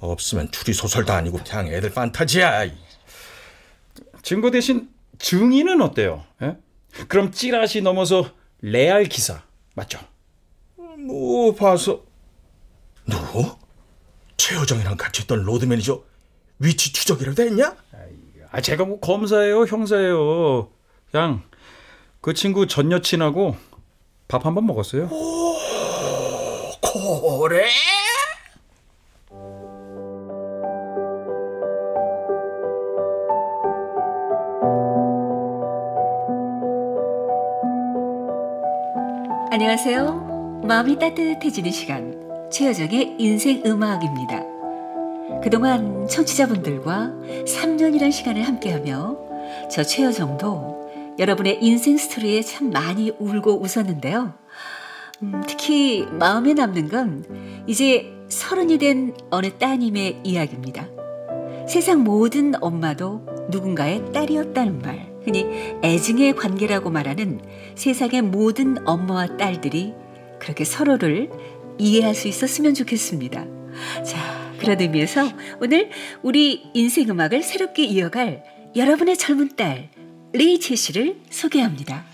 없으면 0.00 0.50
추리 0.52 0.72
소설도 0.72 1.12
아니고 1.12 1.38
그냥 1.44 1.66
애들 1.68 1.92
판타지야. 1.92 2.70
증거 4.22 4.50
대신 4.50 4.88
증인은 5.18 5.80
어때요? 5.80 6.24
예? 6.42 6.56
그럼 7.08 7.32
찌라시 7.32 7.82
넘어서 7.82 8.30
레알 8.60 9.04
기사 9.04 9.42
맞죠? 9.74 9.98
뭐 10.76 11.54
봐서 11.54 12.04
누구? 13.08 13.56
최여정이랑 14.36 14.96
같이 14.96 15.22
있던 15.22 15.42
로드 15.44 15.64
매니저 15.64 16.02
위치 16.58 16.92
추적이라도 16.92 17.42
했냐? 17.42 17.74
아 18.50 18.60
제가 18.60 18.84
뭐 18.84 18.98
검사예요 19.00 19.64
형사예요. 19.64 20.70
그냥 21.10 21.42
그 22.20 22.34
친구 22.34 22.66
전 22.66 22.90
여친하고 22.92 23.56
밥 24.28 24.44
한 24.46 24.54
번 24.54 24.66
먹었어요. 24.66 25.08
그래? 27.42 27.68
안녕하세요. 39.50 40.60
마음이 40.64 40.98
따뜻해지는 40.98 41.70
시간 41.70 42.17
최여정의 42.50 43.16
인생 43.18 43.62
음악입니다. 43.64 44.42
그동안 45.42 46.08
청취자분들과 46.08 47.12
3년이란 47.44 48.10
시간을 48.10 48.42
함께하며 48.42 49.16
저 49.70 49.82
최여정도 49.82 51.14
여러분의 51.18 51.58
인생 51.62 51.96
스토리에 51.96 52.42
참 52.42 52.70
많이 52.70 53.10
울고 53.18 53.62
웃었는데요. 53.62 54.32
음, 55.22 55.42
특히 55.46 56.06
마음에 56.10 56.54
남는 56.54 56.88
건 56.88 57.64
이제 57.66 58.14
서른이 58.28 58.78
된 58.78 59.14
어느 59.30 59.50
따님의 59.50 60.20
이야기입니다. 60.24 60.86
세상 61.68 62.02
모든 62.02 62.54
엄마도 62.62 63.26
누군가의 63.50 64.12
딸이었다는 64.12 64.78
말, 64.78 65.12
흔히 65.24 65.44
애증의 65.82 66.34
관계라고 66.36 66.90
말하는 66.90 67.40
세상의 67.74 68.22
모든 68.22 68.86
엄마와 68.86 69.36
딸들이 69.36 69.92
그렇게 70.38 70.64
서로를 70.64 71.30
이해할 71.78 72.14
수 72.14 72.28
있었으면 72.28 72.74
좋겠습니다. 72.74 73.44
자, 74.04 74.52
그런 74.58 74.80
의미에서 74.80 75.30
오늘 75.60 75.90
우리 76.22 76.64
인생 76.74 77.08
음악을 77.08 77.42
새롭게 77.42 77.84
이어갈 77.84 78.42
여러분의 78.76 79.16
젊은 79.16 79.56
딸 79.56 79.90
레이첼 80.32 80.76
씨를 80.76 81.16
소개합니다. 81.30 82.04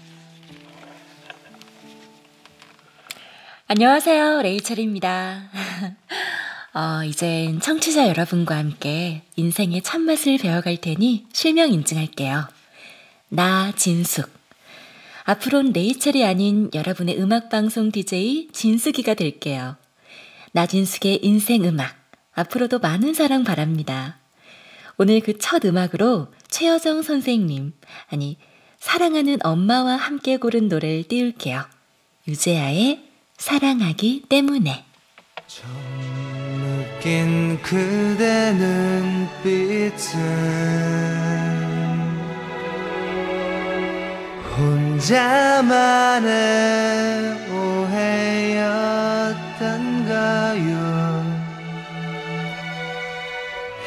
안녕하세요. 3.66 4.42
레이첼입니다. 4.42 5.50
어, 6.74 7.04
이젠 7.04 7.60
청취자 7.60 8.08
여러분과 8.08 8.56
함께 8.56 9.22
인생의 9.36 9.82
참맛을 9.82 10.38
배워갈 10.38 10.76
테니 10.76 11.26
실명 11.32 11.72
인증할게요. 11.72 12.46
나 13.30 13.72
진숙. 13.74 14.43
앞으로는 15.24 15.72
레이첼이 15.72 16.24
아닌 16.24 16.70
여러분의 16.74 17.18
음악방송 17.20 17.90
DJ 17.90 18.48
진숙이가 18.52 19.14
될게요. 19.14 19.76
나진숙의 20.52 21.20
인생 21.22 21.64
음악. 21.64 21.96
앞으로도 22.34 22.78
많은 22.78 23.14
사랑 23.14 23.42
바랍니다. 23.44 24.18
오늘 24.96 25.20
그 25.20 25.38
첫 25.38 25.64
음악으로 25.64 26.28
최여정 26.48 27.02
선생님, 27.02 27.72
아니, 28.10 28.36
사랑하는 28.78 29.38
엄마와 29.42 29.96
함께 29.96 30.36
고른 30.36 30.68
노래를 30.68 31.04
띄울게요. 31.04 31.64
유재하의 32.28 33.02
사랑하기 33.38 34.24
때문에. 34.28 34.84
느낀 37.00 37.60
그대 37.62 38.52
눈빛은 38.52 40.14
혼자만의 44.56 46.30
오해였던가요? 47.50 48.64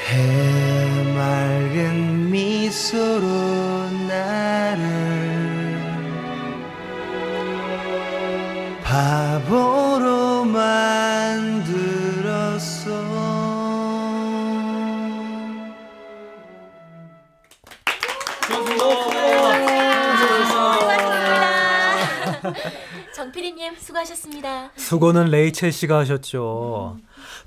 해맑은 0.09 1.75
미소로 2.31 3.27
나를 4.09 4.83
바보로 8.83 10.43
만들었어 10.43 11.77
정필이님 23.15 23.75
수고하셨습니다. 23.77 24.71
수고는 24.75 25.25
레이첼 25.25 25.71
씨가 25.71 25.99
하셨죠. 25.99 26.97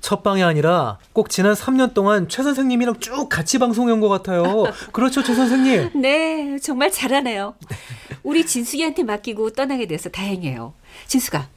첫 0.01 0.23
방이 0.23 0.43
아니라 0.43 0.97
꼭 1.13 1.29
지난 1.29 1.53
3년 1.53 1.93
동안 1.93 2.27
최 2.27 2.43
선생님이랑 2.43 2.99
쭉 2.99 3.29
같이 3.29 3.57
방송한 3.59 3.99
것 3.99 4.09
같아요. 4.09 4.65
그렇죠, 4.91 5.23
최 5.23 5.33
선생님? 5.33 5.91
네, 6.01 6.57
정말 6.59 6.91
잘하네요. 6.91 7.55
우리 8.23 8.45
진숙이한테 8.45 9.03
맡기고 9.03 9.51
떠나게 9.51 9.87
돼서 9.87 10.09
다행이에요. 10.09 10.73
진숙아, 11.07 11.47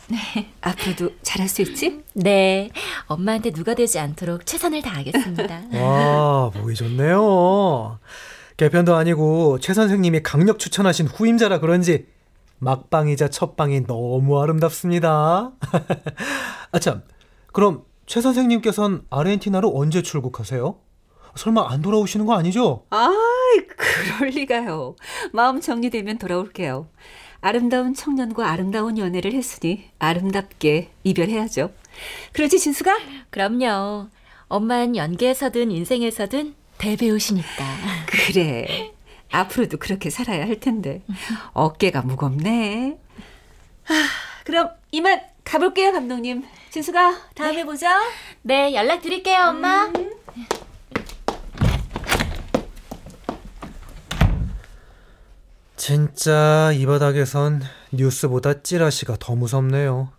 앞으로도 0.60 1.10
잘할 1.22 1.48
수 1.48 1.62
있지? 1.62 2.02
네, 2.14 2.70
엄마한테 3.06 3.50
누가 3.50 3.74
되지 3.74 3.98
않도록 3.98 4.46
최선을 4.46 4.82
다하겠습니다. 4.82 5.62
와, 5.80 6.50
보기 6.50 6.74
좋네요. 6.74 7.98
개편도 8.56 8.94
아니고 8.94 9.58
최 9.58 9.74
선생님이 9.74 10.22
강력 10.22 10.58
추천하신 10.58 11.08
후임자라 11.08 11.58
그런지 11.58 12.06
막방이자 12.58 13.28
첫방이 13.28 13.86
너무 13.86 14.40
아름답습니다. 14.40 15.52
아 16.72 16.78
참, 16.78 17.02
그럼 17.52 17.84
최 18.06 18.20
선생님께서는 18.20 19.02
아르헨티나로 19.10 19.72
언제 19.76 20.02
출국하세요? 20.02 20.76
설마 21.36 21.70
안 21.70 21.82
돌아오시는 21.82 22.26
거 22.26 22.34
아니죠? 22.34 22.86
아이, 22.90 23.66
그럴 23.76 24.30
리가요. 24.30 24.96
마음 25.32 25.60
정리되면 25.60 26.18
돌아올게요. 26.18 26.88
아름다운 27.40 27.92
청년과 27.92 28.48
아름다운 28.48 28.96
연애를 28.96 29.32
했으니 29.34 29.84
아름답게 29.98 30.90
이별해야죠. 31.02 31.70
그렇지, 32.32 32.58
진수가? 32.58 32.96
그럼요. 33.30 34.08
엄만 34.48 34.96
연기에서든 34.96 35.70
인생에서든 35.70 36.54
대배우시니까. 36.78 37.64
그래. 38.06 38.93
앞으로도 39.34 39.78
그렇게 39.78 40.10
살아야 40.10 40.46
할 40.46 40.60
텐데. 40.60 41.02
어깨가 41.52 42.02
무겁네. 42.02 42.98
아, 43.88 43.92
그럼 44.44 44.70
이만 44.92 45.20
가볼게요, 45.44 45.92
감독님. 45.92 46.44
진수가 46.70 47.32
다음에 47.34 47.64
보자. 47.64 48.00
네, 48.42 48.74
연락 48.74 49.02
드릴게요, 49.02 49.48
엄마. 49.48 49.90
진짜 55.76 56.70
이 56.72 56.86
바닥에선 56.86 57.62
뉴스보다 57.92 58.62
찌라시가 58.62 59.16
더 59.18 59.34
무섭네요. 59.34 60.12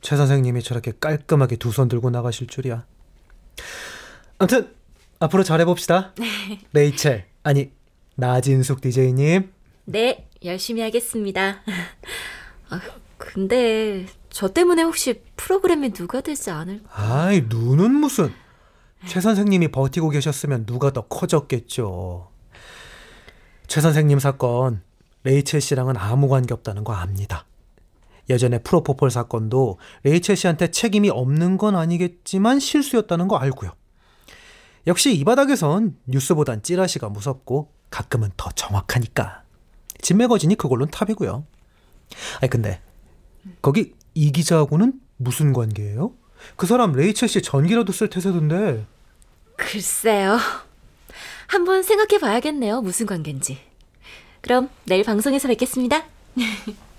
최 0.00 0.16
선생님이 0.16 0.62
저렇게 0.62 0.92
깔끔하게 0.98 1.56
두 1.56 1.70
손 1.72 1.88
들고 1.88 2.10
나가실 2.10 2.46
줄이야. 2.46 2.84
아무튼 4.38 4.72
앞으로 5.18 5.42
잘해봅시다. 5.44 6.14
레이첼 6.72 7.24
아니 7.44 7.72
나진숙 8.16 8.80
DJ님. 8.80 9.52
네, 9.84 10.28
열심히 10.44 10.82
하겠습니다. 10.82 11.62
아, 12.70 12.80
근데 13.18 14.06
저 14.30 14.48
때문에 14.48 14.82
혹시 14.82 15.22
프로그램에 15.36 15.90
누가 15.90 16.20
되지 16.20 16.50
않을까? 16.50 16.88
아이 16.92 17.42
눈은 17.48 17.90
무슨 17.90 18.32
최 19.06 19.20
선생님이 19.20 19.68
버티고 19.68 20.08
계셨으면 20.10 20.66
누가 20.66 20.92
더 20.92 21.02
커졌겠죠. 21.02 22.30
최 23.66 23.80
선생님 23.80 24.18
사건 24.18 24.82
레이첼 25.24 25.60
씨랑은 25.60 25.96
아무 25.96 26.28
관계 26.28 26.54
없다는 26.54 26.84
거 26.84 26.92
압니다. 26.92 27.46
예전에 28.30 28.58
프로포폴 28.58 29.10
사건도 29.10 29.78
레이첼 30.04 30.36
씨한테 30.36 30.70
책임이 30.70 31.10
없는 31.10 31.58
건 31.58 31.76
아니겠지만 31.76 32.60
실수였다는 32.60 33.28
거 33.28 33.36
알고요. 33.36 33.72
역시 34.86 35.14
이 35.14 35.24
바닥에선 35.24 35.96
뉴스보단 36.06 36.62
찌라시가 36.62 37.08
무섭고 37.08 37.72
가끔은 37.92 38.30
더 38.36 38.50
정확하니까. 38.50 39.44
진 40.00 40.16
매거진이 40.16 40.56
그걸로는 40.56 40.90
탑이고요. 40.90 41.44
아니 42.40 42.50
근데 42.50 42.80
거기 43.60 43.94
이 44.14 44.32
기자하고는 44.32 44.94
무슨 45.18 45.52
관계예요? 45.52 46.12
그 46.56 46.66
사람 46.66 46.92
레이첼 46.92 47.28
씨 47.28 47.42
전기라도 47.42 47.92
쓸 47.92 48.10
태세던데. 48.10 48.84
글쎄요. 49.56 50.38
한번 51.46 51.82
생각해 51.82 52.18
봐야겠네요. 52.18 52.80
무슨 52.80 53.06
관계인지. 53.06 53.58
그럼 54.40 54.70
내일 54.84 55.04
방송에서 55.04 55.46
뵙겠습니다. 55.46 56.04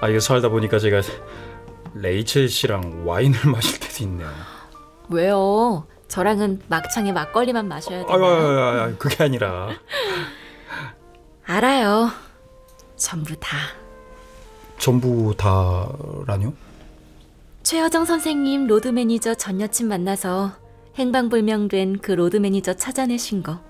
아 0.00 0.08
이거 0.08 0.20
살다 0.20 0.48
보니까 0.48 0.78
제가 0.78 1.02
레이첼 1.94 2.48
씨랑 2.48 3.06
와인을 3.06 3.38
마실 3.50 3.78
때도 3.80 4.04
있네요. 4.04 4.28
왜요? 5.08 5.86
저랑은 6.08 6.62
막창에 6.68 7.12
막걸리만 7.12 7.68
마셔야 7.68 8.04
돼요. 8.04 8.08
아유, 8.08 8.24
아유, 8.24 8.94
그게 8.98 9.22
아니라 9.24 9.70
알아요. 11.46 12.10
전부 12.96 13.34
다. 13.36 13.56
전부 14.78 15.34
다라뇨? 15.36 16.52
최여정 17.62 18.04
선생님 18.06 18.66
로드 18.66 18.88
매니저 18.88 19.34
전 19.34 19.60
여친 19.60 19.88
만나서 19.88 20.52
행방불명된 20.96 21.98
그 22.00 22.12
로드 22.12 22.38
매니저 22.38 22.74
찾아내신 22.74 23.42
거. 23.42 23.60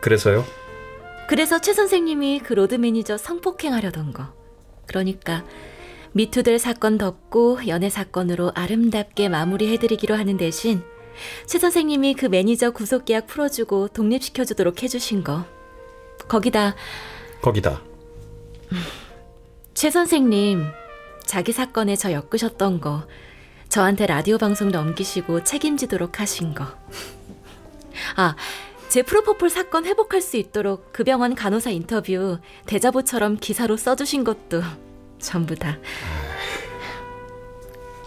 그래서요? 0.00 0.44
그래서 1.28 1.60
최 1.60 1.72
선생님이 1.74 2.40
그 2.40 2.54
로드 2.54 2.74
매니저 2.76 3.18
성폭행하려던 3.18 4.12
거. 4.12 4.32
그러니까 4.90 5.44
미투될 6.12 6.58
사건 6.58 6.98
덮고 6.98 7.68
연애 7.68 7.88
사건으로 7.88 8.50
아름답게 8.56 9.28
마무리해드리기로 9.28 10.16
하는 10.16 10.36
대신 10.36 10.82
최 11.46 11.60
선생님이 11.60 12.14
그 12.14 12.26
매니저 12.26 12.72
구속 12.72 13.04
계약 13.04 13.28
풀어주고 13.28 13.88
독립시켜주도록 13.88 14.82
해주신 14.82 15.22
거. 15.22 15.44
거기다 16.26 16.74
거기다 17.40 17.82
최 19.74 19.90
선생님 19.90 20.64
자기 21.24 21.52
사건에 21.52 21.94
저 21.94 22.10
엮으셨던 22.10 22.80
거, 22.80 23.06
저한테 23.68 24.06
라디오 24.06 24.36
방송 24.36 24.70
넘기시고 24.70 25.44
책임지도록 25.44 26.18
하신 26.18 26.54
거. 26.54 26.66
아, 28.16 28.34
제 28.90 29.02
프로포폴 29.02 29.50
사건 29.50 29.86
회복할 29.86 30.20
수 30.20 30.36
있도록 30.36 30.92
그 30.92 31.04
병원 31.04 31.36
간호사 31.36 31.70
인터뷰 31.70 32.40
대자보처럼 32.66 33.36
기사로 33.36 33.76
써주신 33.76 34.24
것도 34.24 34.62
전부 35.20 35.54
다 35.54 35.78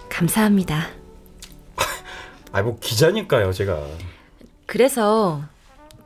감사합니다. 0.10 0.90
아뭐 2.52 2.80
기자니까요 2.82 3.54
제가. 3.54 3.82
그래서 4.66 5.42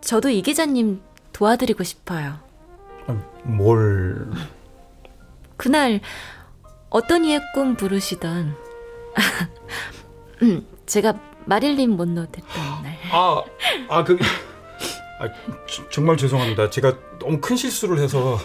저도 0.02 0.30
이 0.30 0.44
기자님 0.44 1.02
도와드리고 1.34 1.84
싶어요. 1.84 2.38
뭘 3.42 4.30
그날 5.58 6.02
어떤 6.92 7.26
이의 7.26 7.42
꿈 7.56 7.76
부르시던 7.76 8.56
음, 10.44 10.68
제가 10.86 11.20
마릴린 11.46 11.90
못노 11.90 12.28
됐던 12.28 12.84
날. 12.84 12.96
아, 13.12 13.42
아, 13.90 14.04
그, 14.04 14.20
아, 15.20 15.28
저- 15.68 15.90
정말 15.90 16.18
죄송합니다. 16.18 16.70
제가 16.70 16.98
너무 17.20 17.40
큰 17.42 17.56
실수를 17.56 18.00
해서 18.00 18.38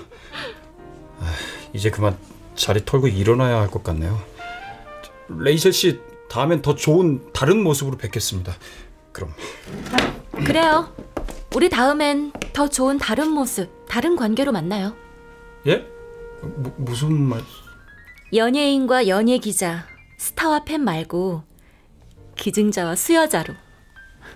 아, 1.21 1.33
이제 1.73 1.91
그만 1.91 2.17
자리 2.55 2.85
털고 2.85 3.09
일어나야 3.09 3.61
할 3.61 3.69
것 3.69 3.83
같네요. 3.83 4.19
레이첼 5.29 5.73
씨, 5.73 6.01
다음엔 6.29 6.63
더 6.63 6.75
좋은 6.75 7.33
다른 7.33 7.63
모습으로 7.63 7.97
뵙겠습니다. 7.97 8.55
그럼 9.13 9.33
그래요. 10.45 10.95
우리 11.55 11.69
다음엔 11.69 12.33
더 12.53 12.69
좋은 12.69 12.99
다른 12.99 13.29
모습, 13.31 13.87
다른 13.87 14.17
관계로 14.17 14.53
만나요. 14.53 14.95
예? 15.67 15.87
무, 16.43 16.73
무슨 16.79 17.13
말? 17.21 17.43
연예인과 18.35 19.09
연예 19.09 19.37
기자, 19.39 19.87
스타와 20.19 20.65
팬 20.65 20.81
말고 20.83 21.45
기증자와 22.37 22.97
수여자로. 22.97 23.55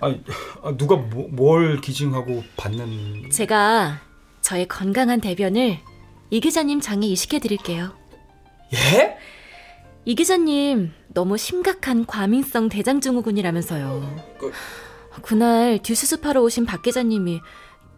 아, 0.01 0.15
아, 0.63 0.77
누가 0.77 0.97
뭐, 0.97 1.29
뭘 1.31 1.81
기증하고 1.81 2.45
받는? 2.57 3.31
제가 3.31 4.01
저의 4.41 4.69
건강한 4.69 5.21
대변을 5.21 5.79
이 6.31 6.41
기자님 6.41 6.81
장에 6.81 7.07
이식해 7.07 7.39
드릴게요. 7.39 7.93
예? 8.75 9.17
이 10.05 10.15
기자님 10.15 10.93
너무 11.09 11.37
심각한 11.37 12.05
과민성 12.07 12.69
대장 12.69 13.01
증후군이라면서요. 13.01 14.25
그- 14.39 14.53
그날 15.23 15.79
뒤수습하러 15.83 16.43
오신 16.43 16.67
박 16.67 16.83
기자님이 16.83 17.41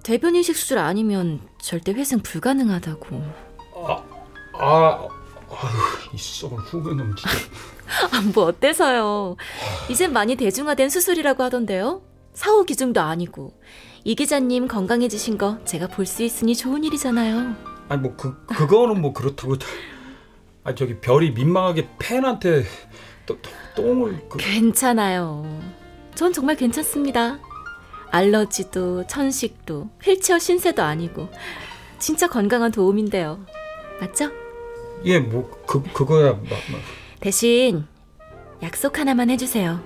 대변 0.05 0.37
이식 0.37 0.57
수술 0.57 0.79
아니면 0.79 1.41
절대 1.61 1.93
회생 1.93 2.21
불가능하다고. 2.21 3.17
아, 3.77 4.03
아, 4.55 5.09
아휴, 5.51 6.15
이 6.15 6.19
썩은 6.19 6.59
후배놈 6.59 7.15
진짜. 7.17 7.31
아, 8.13 8.21
뭐 8.35 8.45
어때서요? 8.45 9.37
이젠 9.91 10.13
많이 10.13 10.37
대중화된 10.37 10.91
수술이라고 10.91 11.43
하던데요. 11.43 12.03
사후 12.35 12.65
기증도 12.65 13.01
아니고 13.01 13.53
이 14.05 14.15
기자님 14.15 14.69
건강해지신 14.69 15.39
거 15.39 15.59
제가 15.65 15.89
볼 15.89 16.07
수 16.07 16.23
있으니 16.23 16.55
좋은 16.55 16.85
일이잖아요. 16.85 17.55
아니 17.89 18.01
뭐 18.03 18.15
그 18.17 18.37
그거는 18.47 19.01
뭐 19.01 19.13
그렇다고. 19.13 19.57
아 20.65 20.75
저기 20.75 20.99
별이 21.01 21.31
민망하게 21.33 21.89
팬한테 21.99 22.65
또, 23.27 23.39
또, 23.41 23.51
똥을 23.75 24.29
그. 24.29 24.39
괜찮아요. 24.39 25.45
전 26.15 26.33
정말 26.33 26.57
괜찮습니다. 26.57 27.39
알러지도 28.11 29.07
천식도 29.07 29.91
휠체어 30.03 30.39
신세도 30.39 30.83
아니고 30.83 31.29
진짜 31.99 32.29
건강한 32.29 32.71
도움인데요. 32.71 33.41
맞죠? 34.01 34.31
예, 35.05 35.19
뭐 35.19 35.51
그 35.67 35.83
그거야 35.93 36.33
마, 36.33 36.39
마, 36.41 36.79
대신 37.21 37.87
약속 38.63 38.99
하나만 38.99 39.31
해주세요. 39.31 39.81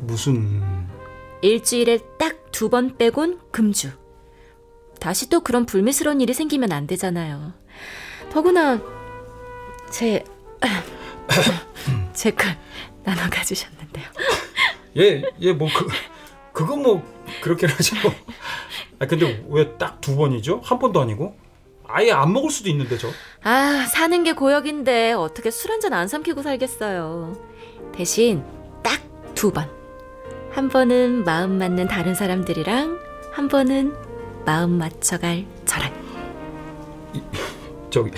무슨 0.00 0.62
일주일에 1.42 1.98
딱 2.18 2.36
두 2.52 2.70
번 2.70 2.96
빼곤 2.96 3.38
금주. 3.50 3.90
다시 4.98 5.28
또 5.28 5.40
그런 5.40 5.66
불미스러운 5.66 6.22
일이 6.22 6.32
생기면 6.32 6.72
안 6.72 6.86
되잖아요. 6.86 7.52
더구나 8.32 8.80
제 9.90 10.24
제 12.14 12.30
걸 12.30 12.56
나눠 13.04 13.28
가주셨는데요. 13.30 14.04
예, 14.96 15.22
예, 15.40 15.52
뭐 15.52 15.68
그 15.68 15.86
그건 16.52 16.82
뭐 16.82 17.02
그렇게 17.42 17.66
하죠. 17.66 17.94
아 18.98 19.06
근데 19.06 19.44
왜 19.50 19.76
딱 19.76 20.00
두 20.00 20.16
번이죠? 20.16 20.62
한 20.64 20.78
번도 20.78 20.98
아니고? 21.02 21.36
아예 21.88 22.10
안 22.12 22.32
먹을 22.32 22.50
수도 22.50 22.68
있는데 22.70 22.96
저. 22.98 23.08
아, 23.42 23.86
사는 23.88 24.24
게 24.24 24.32
고역인데 24.32 25.12
어떻게 25.12 25.50
술 25.50 25.70
한 25.70 25.80
잔 25.80 25.92
안 25.92 26.08
삼키고 26.08 26.42
살겠어요. 26.42 27.36
대신 27.94 28.42
딱 28.82 29.00
두 29.34 29.52
번. 29.52 29.70
한 30.50 30.68
번은 30.68 31.24
마음 31.24 31.58
맞는 31.58 31.88
다른 31.88 32.14
사람들이랑 32.14 32.98
한 33.32 33.48
번은 33.48 33.94
마음 34.46 34.70
맞춰갈 34.78 35.44
저랑. 35.66 35.92
저기 37.90 38.10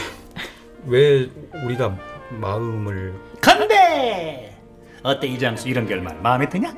왜 0.86 1.28
우리가 1.64 1.96
마음을 2.30 3.14
건배! 3.42 4.54
어때 5.02 5.26
이장수 5.26 5.68
이런 5.68 5.86
결말 5.86 6.16
마음에 6.22 6.48
드냐? 6.48 6.74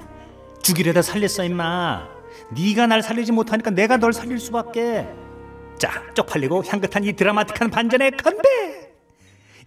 죽이려다 0.62 1.02
살렸어 1.02 1.44
임마. 1.44 2.06
네가 2.50 2.86
날 2.86 3.02
살리지 3.02 3.32
못하니까 3.32 3.70
내가 3.70 3.96
널 3.98 4.12
살릴 4.12 4.38
수밖에. 4.38 5.06
자, 5.80 6.02
쪽팔리고 6.14 6.62
향긋한 6.66 7.04
이 7.04 7.12
드라마틱한 7.14 7.70
반전의 7.70 8.10
건배! 8.12 8.90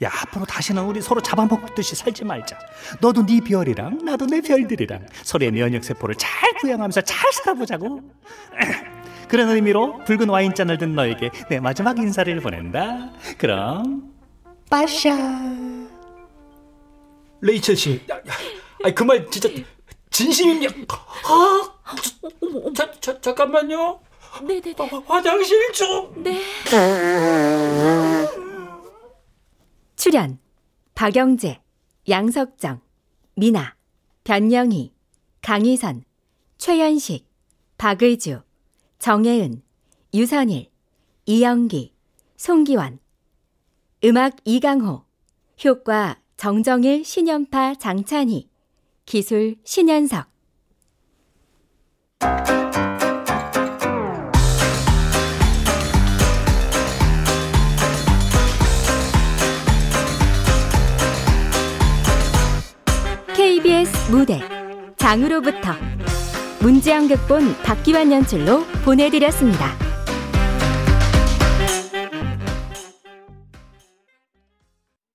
야, 0.03 0.11
앞으로 0.21 0.45
다시는 0.45 0.83
우리 0.83 1.01
서로 1.01 1.21
잡아먹듯이 1.21 1.95
살지 1.95 2.23
말자. 2.23 2.55
너도 3.01 3.25
네 3.25 3.39
별이랑 3.39 4.05
나도 4.05 4.27
내 4.27 4.41
별들이랑 4.41 5.07
서로의 5.23 5.51
면역 5.51 5.83
세포를 5.83 6.13
잘 6.15 6.53
부양하면서 6.61 7.01
잘 7.01 7.33
살아보자고. 7.33 8.01
그런 9.27 9.49
의미로 9.49 9.97
붉은 10.05 10.29
와인잔을 10.29 10.77
든 10.77 10.93
너에게 10.93 11.31
내 11.49 11.59
마지막 11.59 11.97
인사를 11.97 12.39
보낸다. 12.41 13.11
그럼 13.39 14.13
빠샤. 14.69 15.09
레이첼 17.41 17.75
씨, 17.75 18.01
그 18.95 19.03
말 19.03 19.25
진짜 19.31 19.49
진심입니까? 20.11 20.95
아, 21.25 21.73
자, 22.75 22.91
자, 22.99 23.19
잠깐만요. 23.19 23.99
네네네. 24.41 24.75
화장실 25.05 25.71
좀. 25.73 26.23
네. 26.23 26.41
출연 29.95 30.39
박영재, 30.95 31.61
양석정, 32.09 32.81
미나, 33.35 33.75
변영희, 34.23 34.93
강희선, 35.41 36.03
최현식, 36.57 37.27
박의주, 37.77 38.41
정혜은, 38.99 39.61
유선일, 40.13 40.69
이영기, 41.25 41.93
송기환 42.37 42.99
음악 44.03 44.35
이강호 44.43 45.05
효과 45.63 46.19
정정일 46.35 47.05
신연파 47.05 47.75
장찬희 47.75 48.49
기술 49.05 49.55
신현석 49.63 50.27
KBS 63.83 64.11
무대 64.11 64.39
장으로부터 64.97 65.73
문지영 66.61 67.09
극본 67.09 67.61
박기환 67.63 68.11
연출로 68.11 68.63
보내드렸습니다. 68.85 69.82